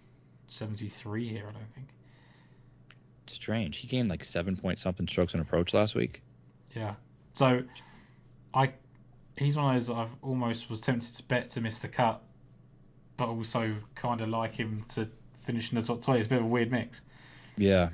[0.48, 1.46] 73 here.
[1.48, 1.88] I don't think.
[3.26, 3.78] Strange.
[3.78, 6.22] He gained like seven point something strokes on approach last week.
[6.74, 6.94] Yeah.
[7.32, 7.64] So
[8.52, 8.72] I
[9.36, 12.22] he's one of those that I've almost was tempted to bet to miss the cut,
[13.16, 15.08] but also kind of like him to
[15.42, 16.20] finish in the top 20.
[16.20, 17.02] It's a bit of a weird mix.
[17.56, 17.90] Yeah.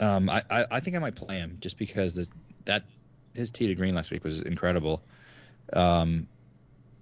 [0.00, 2.26] Um, I, I, I think I might play him just because the,
[2.64, 2.84] that
[3.34, 5.02] his tee to green last week was incredible.
[5.72, 6.26] Um,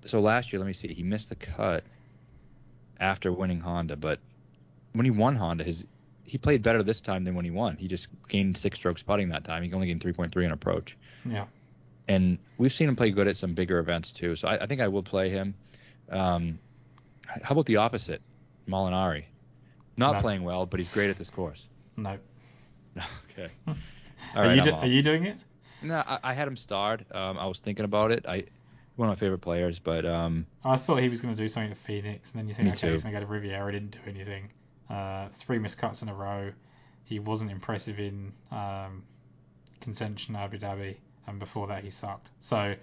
[0.04, 1.84] so last year, let me see, he missed the cut
[3.00, 4.18] after winning Honda, but
[4.92, 5.84] when he won Honda, his
[6.24, 7.76] he played better this time than when he won.
[7.76, 9.62] He just gained six strokes putting that time.
[9.62, 10.94] He only gained 3.3 on approach.
[11.24, 11.46] Yeah.
[12.08, 14.34] And we've seen him play good at some bigger events too.
[14.34, 15.54] So I, I think I will play him.
[16.10, 16.58] Um,
[17.42, 18.22] how about the opposite,
[18.66, 19.24] Molinari?
[19.96, 20.20] Not No.
[20.20, 21.66] playing well, but he's great at this course.
[21.96, 22.16] No.
[23.30, 23.50] okay.
[23.66, 23.74] are
[24.34, 25.36] All right, you do, are you doing it?
[25.82, 27.04] No, I, I had him starred.
[27.12, 28.24] Um, I was thinking about it.
[28.26, 28.44] I
[28.96, 31.70] one of my favorite players, but um, I thought he was going to do something
[31.70, 32.90] at Phoenix, and then you think, okay, too.
[32.92, 33.70] he's going to go to Riviera.
[33.70, 34.50] Didn't do anything.
[34.90, 36.50] Uh, three missed cuts in a row.
[37.04, 39.04] He wasn't impressive in um,
[39.80, 40.96] contention Abu Dhabi,
[41.28, 42.28] and before that he sucked.
[42.40, 42.74] So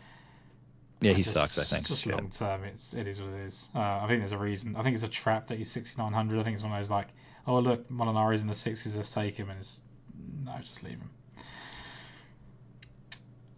[1.01, 1.57] yeah, he just- sucks.
[1.57, 1.87] I think.
[1.87, 2.15] just Yeah.
[2.15, 3.67] long term, it's it is what it is.
[3.75, 4.75] Uh, I think there's a reason.
[4.75, 6.39] I think it's a trap that he's 6900.
[6.39, 7.07] I think it's one of those like,
[7.47, 8.95] oh look, Molinari's in the sixes.
[8.95, 9.81] Let's take him, and it's
[10.45, 11.09] no, just leave him.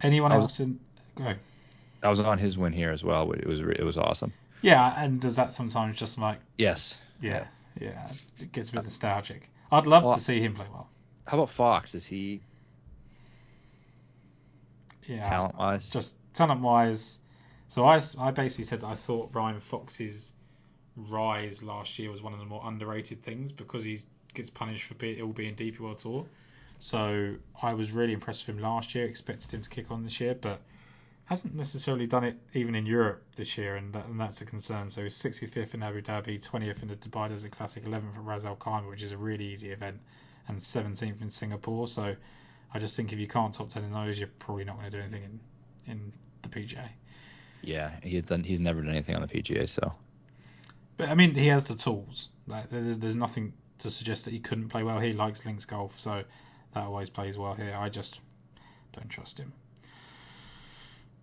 [0.00, 0.80] Anyone was- else in?
[1.16, 1.34] Go.
[2.02, 3.32] I was on his win here as well.
[3.32, 4.32] It was it was awesome.
[4.62, 6.96] Yeah, and does that sometimes just like Yes.
[7.20, 7.46] Yeah,
[7.80, 9.50] yeah, it gets a bit nostalgic.
[9.72, 10.88] I'd love Well- to see him play well.
[11.26, 11.94] How about Fox?
[11.96, 12.40] Is he
[15.08, 15.88] Yeah, talent wise?
[15.88, 17.18] just talent wise.
[17.68, 20.32] So I, I basically said that I thought Ryan Fox's
[20.96, 24.00] rise last year was one of the more underrated things because he
[24.34, 26.26] gets punished for be, all being DP World Tour.
[26.78, 29.04] So I was really impressed with him last year.
[29.06, 30.60] Expected him to kick on this year, but
[31.24, 34.90] hasn't necessarily done it even in Europe this year, and, that, and that's a concern.
[34.90, 38.44] So he's 65th in Abu Dhabi, 20th in the Dubai Desert Classic, 11th at Ras
[38.44, 40.00] Al Khaimah, which is a really easy event,
[40.46, 41.86] and 17th in Singapore.
[41.88, 42.16] So
[42.72, 44.96] I just think if you can't top 10 in those, you're probably not going to
[44.96, 45.22] do anything
[45.86, 46.12] in, in
[46.42, 46.88] the PGA.
[47.62, 48.44] Yeah, he's done.
[48.44, 49.68] He's never done anything on the PGA.
[49.68, 49.92] So
[50.96, 52.28] But I mean, he has the tools.
[52.46, 55.00] Like there's there's nothing to suggest that he couldn't play well.
[55.00, 56.22] He likes links golf, so
[56.74, 57.74] that always plays well here.
[57.76, 58.20] I just
[58.92, 59.52] don't trust him.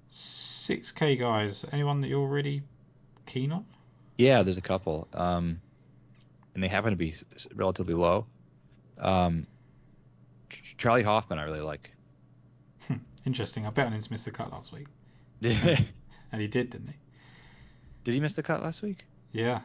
[0.08, 1.64] Six K guys.
[1.72, 2.64] Anyone that you're really
[3.26, 3.66] keen on?
[4.18, 5.08] yeah, there's a couple.
[5.14, 5.62] Um,
[6.54, 7.14] and they happen to be
[7.54, 8.26] relatively low.
[8.98, 9.46] Um,
[10.78, 11.92] Charley Hoffman, I really like.
[13.26, 13.66] Interesting.
[13.66, 14.86] I bet on him to miss the cut last week,
[15.42, 16.94] and he did, didn't he?
[18.04, 19.04] Did he miss the cut last week?
[19.32, 19.62] Yeah.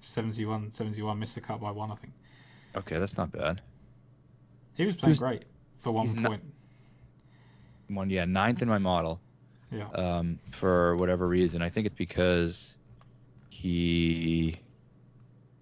[0.00, 2.12] 71, 71, missed the cut by one, I think.
[2.74, 3.60] Okay, that's not bad.
[4.74, 5.44] He was playing Who's- great
[5.78, 6.42] for one not- point.
[7.88, 9.20] One, yeah, ninth in my model.
[9.70, 9.88] Yeah.
[9.90, 11.62] um, for whatever reason.
[11.62, 12.74] I think it's because
[13.48, 14.56] he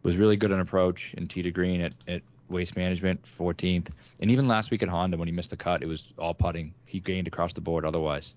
[0.03, 3.89] was really good on approach and tee to green at, at waste management, 14th.
[4.21, 6.75] And even last week at Honda, when he missed the cut, it was all putting.
[6.85, 8.35] He gained across the board otherwise.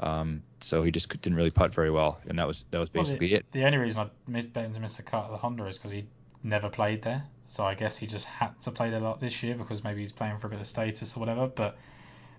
[0.00, 3.04] Um, so he just didn't really putt very well, and that was that was Well,
[3.04, 3.46] basically the, it.
[3.52, 5.78] The only reason I missed bet him to miss the cut at the Honda is
[5.78, 6.06] because he
[6.42, 7.24] never played there.
[7.48, 10.00] So I guess he just had to play there a lot this year because maybe
[10.00, 11.46] he's playing for a bit of status or whatever.
[11.46, 11.76] But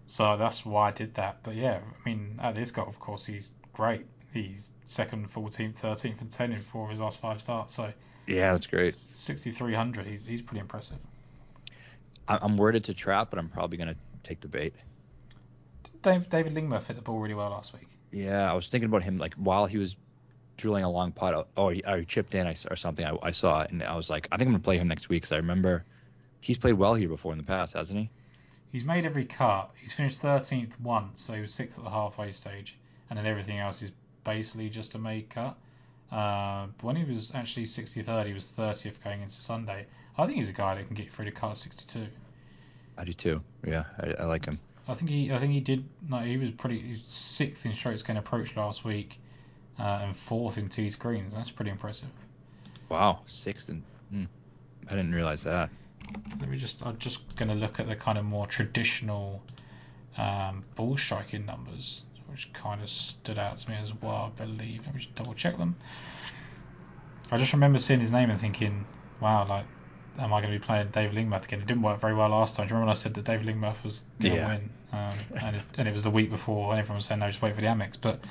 [0.07, 1.39] so that's why I did that.
[1.43, 4.05] But yeah, I mean, at this golf of course, he's great.
[4.33, 7.73] He's second, 14th, 13th, and 10th in four of his last five starts.
[7.75, 7.93] So
[8.27, 8.95] Yeah, that's great.
[8.95, 10.97] 6,300, he's he's pretty impressive.
[12.27, 14.73] I- I'm worded to trap, but I'm probably gonna take the bait.
[16.01, 17.87] Dave, David Lingmerth hit the ball really well last week.
[18.11, 19.95] Yeah, I was thinking about him like while he was
[20.57, 21.33] drilling a long putt.
[21.33, 23.05] Oh, oh, he, or he chipped in or something.
[23.05, 25.09] I, I saw it, and I was like, I think I'm gonna play him next
[25.09, 25.83] week because I remember
[26.41, 28.09] he's played well here before in the past, hasn't he?
[28.71, 29.71] He's made every cut.
[29.79, 32.77] He's finished 13th once, so he was sixth at the halfway stage,
[33.09, 33.91] and then everything else is
[34.23, 35.57] basically just a made cut.
[36.11, 39.85] Uh, but when he was actually 63rd, he was 30th going into Sunday.
[40.17, 42.07] I think he's a guy that can get through the cut at 62.
[42.97, 43.41] I do too.
[43.65, 44.59] Yeah, I, I like him.
[44.87, 45.83] I think he, I think he did.
[46.07, 49.19] No, he was pretty he was sixth in strokes gained approach last week,
[49.79, 51.33] uh, and fourth in tees greens.
[51.33, 52.09] That's pretty impressive.
[52.89, 53.81] Wow, sixth and
[54.11, 54.25] hmm,
[54.87, 55.69] I didn't realize that.
[56.39, 56.85] Let me just.
[56.85, 59.41] I'm just going to look at the kind of more traditional
[60.17, 64.31] um, ball striking numbers, which kind of stood out to me as well.
[64.35, 64.85] I believe.
[64.85, 65.75] Let me just double check them.
[67.31, 68.85] I just remember seeing his name and thinking,
[69.19, 69.65] "Wow, like
[70.19, 71.59] am I going to be playing David Lingmerth again?
[71.59, 72.67] It didn't work very well last time.
[72.67, 74.47] Do you remember when I said that David Lingmerth was going to Yeah.
[74.47, 74.69] win?
[74.93, 77.41] Um, and, it, and it was the week before, and everyone was saying, no, just
[77.41, 77.97] wait for the Amex.
[77.99, 78.23] But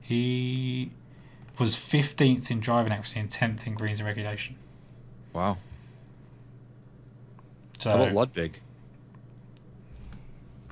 [0.00, 0.90] he
[1.58, 4.56] was 15th in driving accuracy and 10th in greens and regulation.
[5.34, 5.58] Wow.
[7.78, 8.58] So How about Ludwig?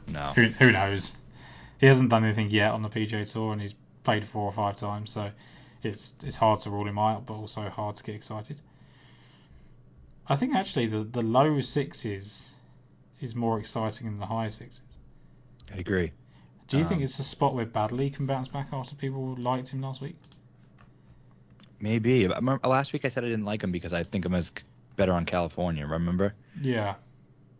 [0.06, 0.32] No.
[0.34, 1.12] who, who knows?
[1.84, 3.74] He hasn't done anything yet on the PGA Tour, and he's
[4.04, 5.30] played four or five times, so
[5.82, 8.58] it's it's hard to rule him out, but also hard to get excited.
[10.26, 12.48] I think actually the, the low sixes
[13.20, 14.96] is more exciting than the high sixes.
[15.74, 16.10] I agree.
[16.68, 19.68] Do you think Um, it's a spot where Badley can bounce back after people liked
[19.68, 20.16] him last week?
[21.80, 22.26] Maybe.
[22.28, 24.54] Last week I said I didn't like him because I think him as
[24.96, 25.86] better on California.
[25.86, 26.32] Remember?
[26.62, 26.94] Yeah.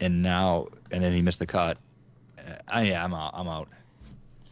[0.01, 1.77] And now, and then he missed the cut.
[2.39, 3.33] Uh, I, yeah, I'm out.
[3.35, 3.69] I'm out.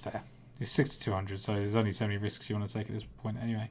[0.03, 0.23] Fair.
[0.59, 3.37] He's 6,200, so there's only so many risks you want to take at this point
[3.41, 3.71] anyway.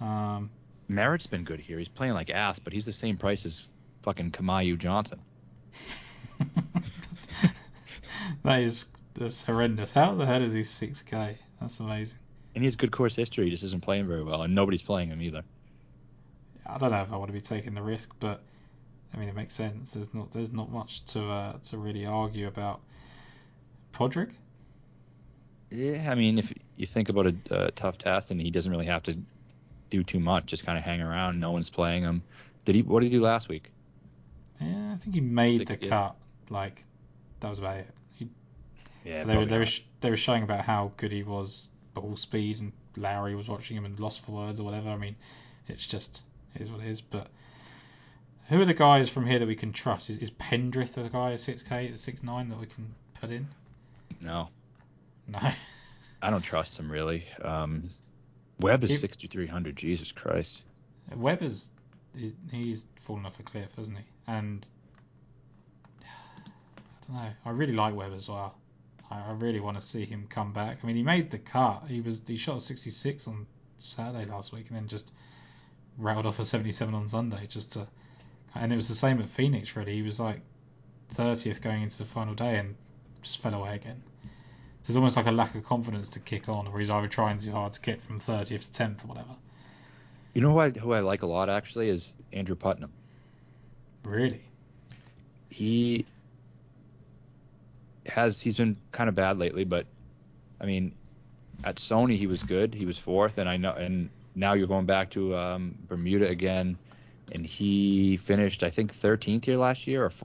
[0.00, 0.50] Um,
[0.88, 1.78] Merritt's been good here.
[1.78, 3.68] He's playing like ass, but he's the same price as
[4.02, 5.20] fucking Kamaiu Johnson.
[8.44, 9.92] that is that's horrendous.
[9.92, 11.36] How the hell is he 6k?
[11.60, 12.18] That's amazing.
[12.54, 13.44] And he has good course history.
[13.44, 15.42] He just isn't playing very well, and nobody's playing him either.
[16.66, 18.42] I don't know if I want to be taking the risk, but
[19.14, 19.92] I mean it makes sense.
[19.92, 22.80] There's not there's not much to uh, to really argue about.
[23.92, 24.30] Padraig?
[25.72, 28.86] Yeah, I mean, if you think about a, a tough test, and he doesn't really
[28.86, 29.16] have to
[29.88, 31.40] do too much, just kind of hang around.
[31.40, 32.22] No one's playing him.
[32.64, 32.82] Did he?
[32.82, 33.72] What did he do last week?
[34.60, 35.88] Yeah, I think he made the 60th.
[35.88, 36.16] cut.
[36.50, 36.82] Like
[37.40, 37.88] that was about it.
[38.12, 38.28] He,
[39.04, 42.16] Yeah, they, were, they, were, sh- they were showing about how good he was ball
[42.16, 44.90] speed, and Lowry was watching him and lost for words or whatever.
[44.90, 45.16] I mean,
[45.68, 46.20] it's just
[46.54, 47.00] it is what it is.
[47.00, 47.28] But
[48.48, 50.10] who are the guys from here that we can trust?
[50.10, 53.30] Is, is Pendrith the guy at six k at six nine that we can put
[53.30, 53.48] in?
[54.20, 54.48] no,
[55.32, 55.50] No.
[56.22, 57.24] I don't trust him really.
[57.42, 57.90] Um,
[58.60, 59.76] Webb is 6,300.
[59.76, 60.64] Jesus Christ.
[61.16, 61.70] Webber's
[62.16, 64.04] he's, he's fallen off a cliff, hasn't he?
[64.26, 64.68] And
[66.02, 66.06] I
[67.06, 67.30] don't know.
[67.44, 68.54] I really like Webb as well.
[69.10, 70.78] I, I really want to see him come back.
[70.82, 71.84] I mean, he made the cut.
[71.88, 73.46] He was he shot a 66 on
[73.78, 75.12] Saturday last week, and then just
[75.98, 77.46] rattled off a 77 on Sunday.
[77.48, 77.86] Just to,
[78.54, 79.74] and it was the same at Phoenix.
[79.76, 80.40] Really, he was like
[81.14, 82.76] 30th going into the final day, and
[83.22, 84.02] just fell away again.
[84.86, 87.52] There's almost like a lack of confidence to kick on, or he's either trying too
[87.52, 89.36] hard to get from 30th to 10th or whatever.
[90.34, 92.90] You know who I, who I like a lot actually is Andrew Putnam.
[94.04, 94.42] Really?
[95.50, 96.06] He
[98.06, 99.86] has he's been kind of bad lately, but
[100.60, 100.92] I mean,
[101.64, 102.74] at Sony he was good.
[102.74, 106.76] He was fourth, and I know, and now you're going back to um, Bermuda again,
[107.32, 110.24] and he finished I think 13th here last year, or f-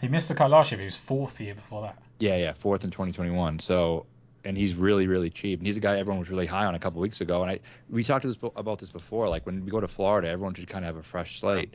[0.00, 1.98] He missed the cut last year, but he was fourth year before that.
[2.22, 3.58] Yeah, yeah, fourth in 2021.
[3.58, 4.06] So,
[4.44, 6.78] and he's really really cheap, and he's a guy everyone was really high on a
[6.78, 7.42] couple weeks ago.
[7.42, 7.60] And I
[7.90, 9.28] we talked to this, about this before.
[9.28, 11.74] Like when we go to Florida, everyone should kind of have a fresh slate.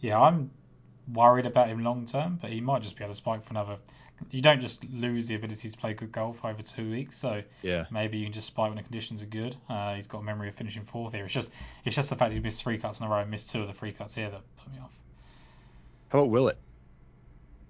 [0.00, 0.50] Yeah, I'm
[1.14, 3.78] worried about him long term, but he might just be able to spike for another.
[4.30, 7.84] You don't just lose the ability to play good golf over two weeks, so Yeah.
[7.90, 9.56] maybe you can just spike when the conditions are good.
[9.68, 11.24] Uh, he's got a memory of finishing fourth here.
[11.24, 11.50] It's just
[11.86, 13.66] it's just the fact he missed three cuts in a row and missed two of
[13.66, 14.92] the three cuts here that put me off.
[16.10, 16.58] How about Willett?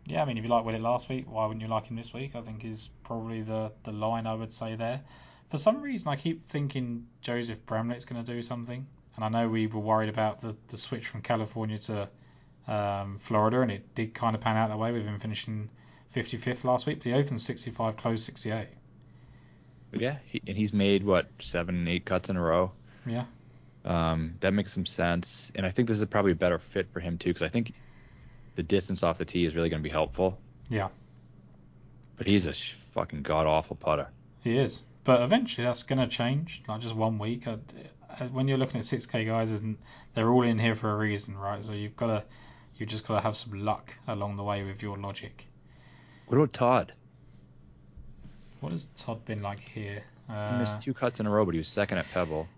[0.07, 2.14] Yeah, I mean, if you like Willett last week, why wouldn't you like him this
[2.14, 2.36] week?
[2.36, 5.00] I think is probably the, the line I would say there.
[5.50, 8.86] For some reason, I keep thinking Joseph Bramlett's going to do something,
[9.16, 12.09] and I know we were worried about the, the switch from California to
[12.68, 15.70] um, Florida, and it did kind of pan out that way with him finishing
[16.14, 16.98] 55th last week.
[16.98, 18.68] But he opened 65, closed 68.
[19.92, 22.70] Yeah, he, and he's made what seven, eight cuts in a row.
[23.07, 23.24] Yeah.
[23.84, 27.00] Um, that makes some sense, and I think this is probably a better fit for
[27.00, 27.72] him too, because I think
[28.57, 30.38] the distance off the tee is really going to be helpful.
[30.68, 30.88] Yeah.
[32.16, 34.09] But he's a sh- fucking god awful putter.
[34.42, 36.62] He is, but eventually that's going to change.
[36.66, 37.46] Like just one week.
[37.46, 37.59] I,
[38.32, 39.76] when you're looking at 6k guys, and
[40.14, 41.62] they're all in here for a reason, right?
[41.62, 42.24] So you've got to,
[42.76, 45.46] you've just got to have some luck along the way with your logic.
[46.26, 46.92] What about Todd?
[48.61, 50.02] What has Todd been like here?
[50.28, 52.48] He Uh, missed two cuts in a row, but he was second at Pebble.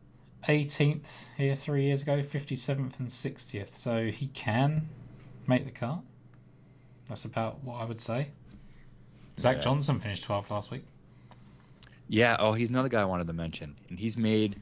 [0.48, 3.74] 18th here three years ago, 57th and 60th.
[3.74, 4.88] So he can
[5.48, 5.98] make the cut.
[7.08, 8.28] That's about what I would say.
[9.40, 9.62] Zach Yeah.
[9.62, 10.84] Johnson finished 12th last week.
[12.08, 12.36] Yeah.
[12.38, 14.60] Oh, he's another guy I wanted to mention, and he's made,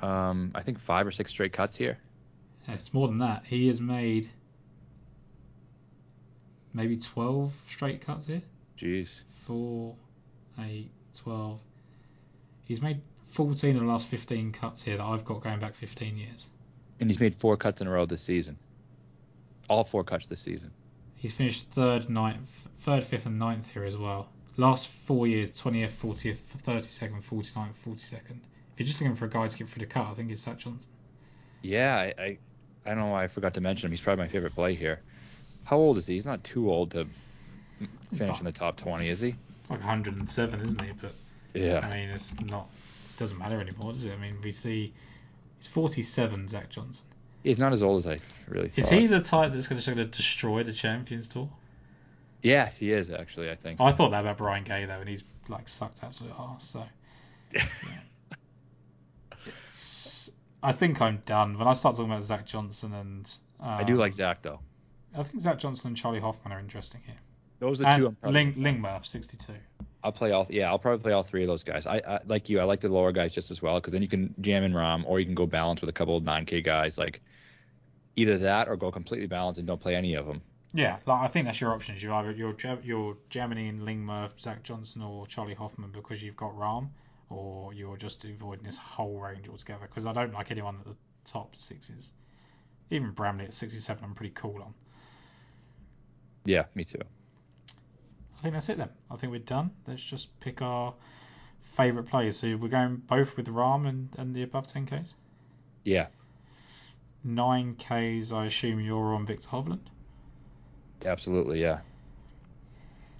[0.00, 1.98] um, I think five or six straight cuts here.
[2.66, 3.44] Yeah, it's more than that.
[3.46, 4.28] He has made
[6.74, 8.42] maybe 12 straight cuts here.
[8.78, 9.08] Jeez.
[9.46, 9.94] 4,
[10.60, 11.58] 8, 12.
[12.64, 16.16] He's made 14 of the last 15 cuts here that I've got going back 15
[16.18, 16.46] years.
[17.00, 18.58] And he's made four cuts in a row this season.
[19.68, 20.70] All four cuts this season.
[21.16, 22.48] He's finished third, ninth,
[22.80, 24.28] third, fifth, and ninth here as well.
[24.56, 28.38] Last four years, 20th, 40th, 32nd, 49th, 42nd.
[28.78, 30.42] If you're just looking for a guy to get through the cut, I think it's
[30.42, 30.88] Zach Johnson.
[31.62, 32.38] Yeah, I, I,
[32.86, 33.92] I don't know why I forgot to mention him.
[33.92, 35.00] He's probably my favorite play here.
[35.64, 36.14] How old is he?
[36.14, 37.06] He's not too old to
[38.14, 39.34] finish in the top 20, is he?
[39.62, 40.92] It's like 107, isn't he?
[40.92, 41.12] But
[41.54, 41.80] Yeah.
[41.80, 42.68] I mean, it's not.
[43.18, 44.12] Doesn't matter anymore, does it?
[44.12, 44.92] I mean, we see
[45.58, 47.06] he's 47, Zach Johnson.
[47.42, 48.78] He's not as old as I really thought.
[48.78, 51.48] Is he the type that's going to destroy the Champions Tour?
[52.42, 53.50] Yes, he is actually.
[53.50, 53.80] I think.
[53.80, 56.64] I thought that about Brian Gay though, and he's like sucked absolute arse.
[56.64, 56.84] So
[59.46, 60.30] it's,
[60.62, 61.58] I think I'm done.
[61.58, 63.30] When I start talking about Zach Johnson and
[63.60, 64.60] um, I do like Zach though.
[65.16, 67.16] I think Zach Johnson and Charley Hoffman are interesting here.
[67.58, 68.06] Those are the two.
[68.08, 69.52] I'm And Ling Lingmerth, 62.
[70.04, 70.46] I'll play all.
[70.48, 71.86] Yeah, I'll probably play all three of those guys.
[71.86, 72.60] I, I like you.
[72.60, 75.04] I like the lower guys just as well because then you can jam in Rahm
[75.06, 76.98] or you can go balance with a couple of 9K guys.
[76.98, 77.20] Like
[78.16, 80.40] either that or go completely balanced and don't play any of them.
[80.74, 82.02] Yeah, like I think that's your options.
[82.02, 86.52] You either you're you're jamming in Lingmerth, Zach Johnson, or Charley Hoffman because you've got
[86.54, 86.90] Rahm,
[87.30, 89.86] or you're just avoiding this whole range altogether.
[89.86, 92.12] Because I don't like anyone at the top sixes.
[92.90, 94.74] Even Bramlett at 67, I'm pretty cool on.
[96.44, 97.00] Yeah, me too.
[98.38, 98.90] I think that's it then.
[99.10, 99.70] I think we're done.
[99.86, 100.94] Let's just pick our
[101.62, 102.36] favourite players.
[102.38, 105.14] So we're going both with Rahm and, and the above 10Ks.
[105.84, 106.06] Yeah,
[107.26, 109.86] 9Ks, I assume you're on Viktor Hovland.
[111.04, 111.60] absolutely.
[111.60, 111.80] Yeah.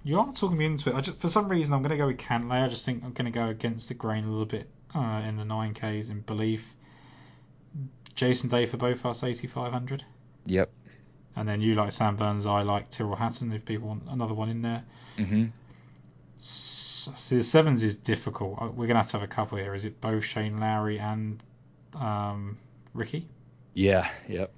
[0.03, 0.95] You are talking me into it.
[0.95, 2.63] I just, for some reason, I'm going to go with Cantlay.
[2.63, 5.35] I just think I'm going to go against the grain a little bit uh, in
[5.35, 6.75] the 9Ks in belief.
[8.15, 10.03] Jason Day for both us, 8,500.
[10.45, 10.71] Yep.
[11.35, 14.49] And then you like Sam Burns, I like Tyrrell Hatton if people want another one
[14.49, 14.83] in there.
[15.17, 15.45] hmm
[16.37, 18.61] S- See, the sevens is difficult.
[18.61, 19.73] Uh, We're going to have to have a couple here.
[19.73, 21.41] Is it both Shane Lowry and
[21.95, 22.57] um,
[22.93, 23.27] Rickie?
[23.73, 24.09] Yeah.
[24.27, 24.51] Yep.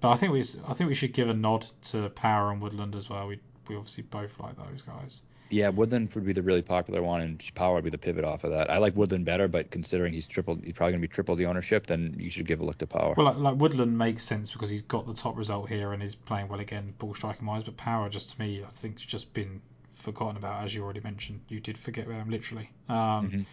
[0.00, 2.94] But I think we I think we should give a nod to Power and Woodland
[2.94, 3.26] as well.
[3.26, 5.22] We we obviously both like those guys.
[5.50, 8.44] Yeah, Woodland would be the really popular one, and Power would be the pivot off
[8.44, 8.70] of that.
[8.70, 11.86] I like Woodland better, but considering he's triple, he's probably gonna be triple the ownership,
[11.86, 13.14] then you should give a look to Power.
[13.16, 16.14] Well, like, like Woodland makes sense because he's got the top result here and is
[16.14, 17.62] playing well again, ball striking wise.
[17.62, 19.62] But Power, just to me, I think has just been
[19.94, 21.40] forgotten about, as you already mentioned.
[21.48, 22.70] You did forget about him literally.
[22.88, 23.46] Um, Mhm.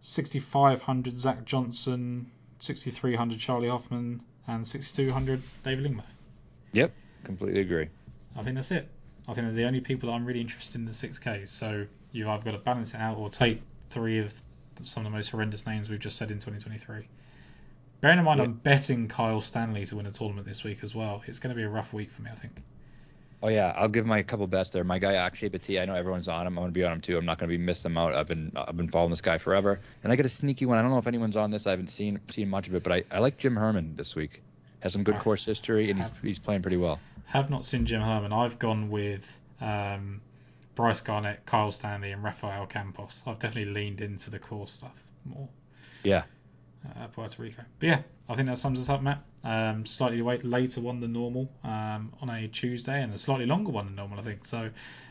[0.00, 6.04] 6,500 Zach Johnson, 6,300 Charley Hoffman, and 6,200 David Lingmer.
[6.72, 6.92] Yep,
[7.24, 7.88] completely agree.
[8.36, 8.88] I think that's it.
[9.30, 11.48] I think they're the only people that I'm really interested in the 6Ks.
[11.48, 14.34] So you've either got to balance it out or take three of
[14.82, 17.06] some of the most horrendous names we've just said in 2023.
[18.00, 18.44] Bearing in mind, Yeah.
[18.44, 21.22] I'm betting Kyle Stanley to win a tournament this week as well.
[21.26, 22.54] It's going to be a rough week for me, I think.
[23.42, 24.84] Oh yeah, I'll give my couple bets there.
[24.84, 26.58] My guy Akshay Bhatia, I know everyone's on him.
[26.58, 27.16] I'm gonna be on him too.
[27.16, 28.14] I'm not gonna be missing him out.
[28.14, 30.76] I've been I've been following this guy forever, and I get a sneaky one.
[30.76, 31.66] I don't know if anyone's on this.
[31.66, 34.42] I haven't seen seen much of it, but I, I like Jim Herman this week.
[34.80, 37.00] Has some good course history, and he's he's playing pretty well.
[37.30, 38.32] Have not seen Jim Herman.
[38.32, 40.20] I've gone with um,
[40.74, 43.22] Bryce Garnett, Kyle Stanley, and Rafael Campos.
[43.26, 45.48] I've definitely leaned into the core stuff more.
[46.02, 46.24] Yeah.
[46.98, 47.62] uh, Puerto Rico.
[47.78, 49.22] But yeah, I think that sums us up, Matt.
[49.44, 53.70] Um, slightly wait, later one than normal um, on a Tuesday, and a slightly longer
[53.70, 54.44] one than normal, I think.
[54.44, 54.70] So,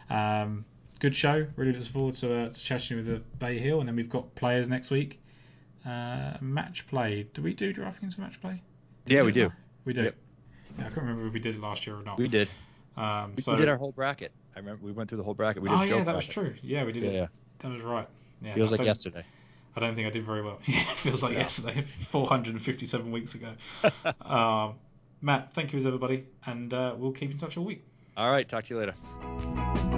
[0.09, 0.65] um,
[0.99, 1.47] good show.
[1.55, 4.35] Really looking forward to, uh, to chatting with the Bay Hill, and then we've got
[4.35, 5.21] players next week.
[5.85, 7.27] Uh, match play.
[7.33, 8.61] Do we do DraftKings for match play?
[9.05, 9.51] Yeah, we do.
[9.85, 10.03] We do.
[10.03, 10.15] Yep.
[10.77, 12.17] I can't remember if we did it last year or not.
[12.17, 12.49] We did.
[12.95, 14.31] Um, We, so, we did our whole bracket.
[14.55, 15.61] I remember we went through the whole bracket.
[15.61, 16.55] We did oh yeah, that was true.
[16.61, 17.13] Yeah, we did Yeah, it.
[17.13, 17.27] yeah.
[17.59, 18.07] That was right.
[18.41, 19.23] Yeah, Feels like yesterday.
[19.75, 20.59] I don't think I did very well.
[20.65, 21.39] Yeah, it feels like Yeah.
[21.39, 23.53] yesterday, 457 weeks ago.
[24.21, 24.75] um,
[25.21, 27.83] Matt, thank you as everybody, and uh, we'll keep in touch all week.
[28.17, 29.88] All right, talk to you later.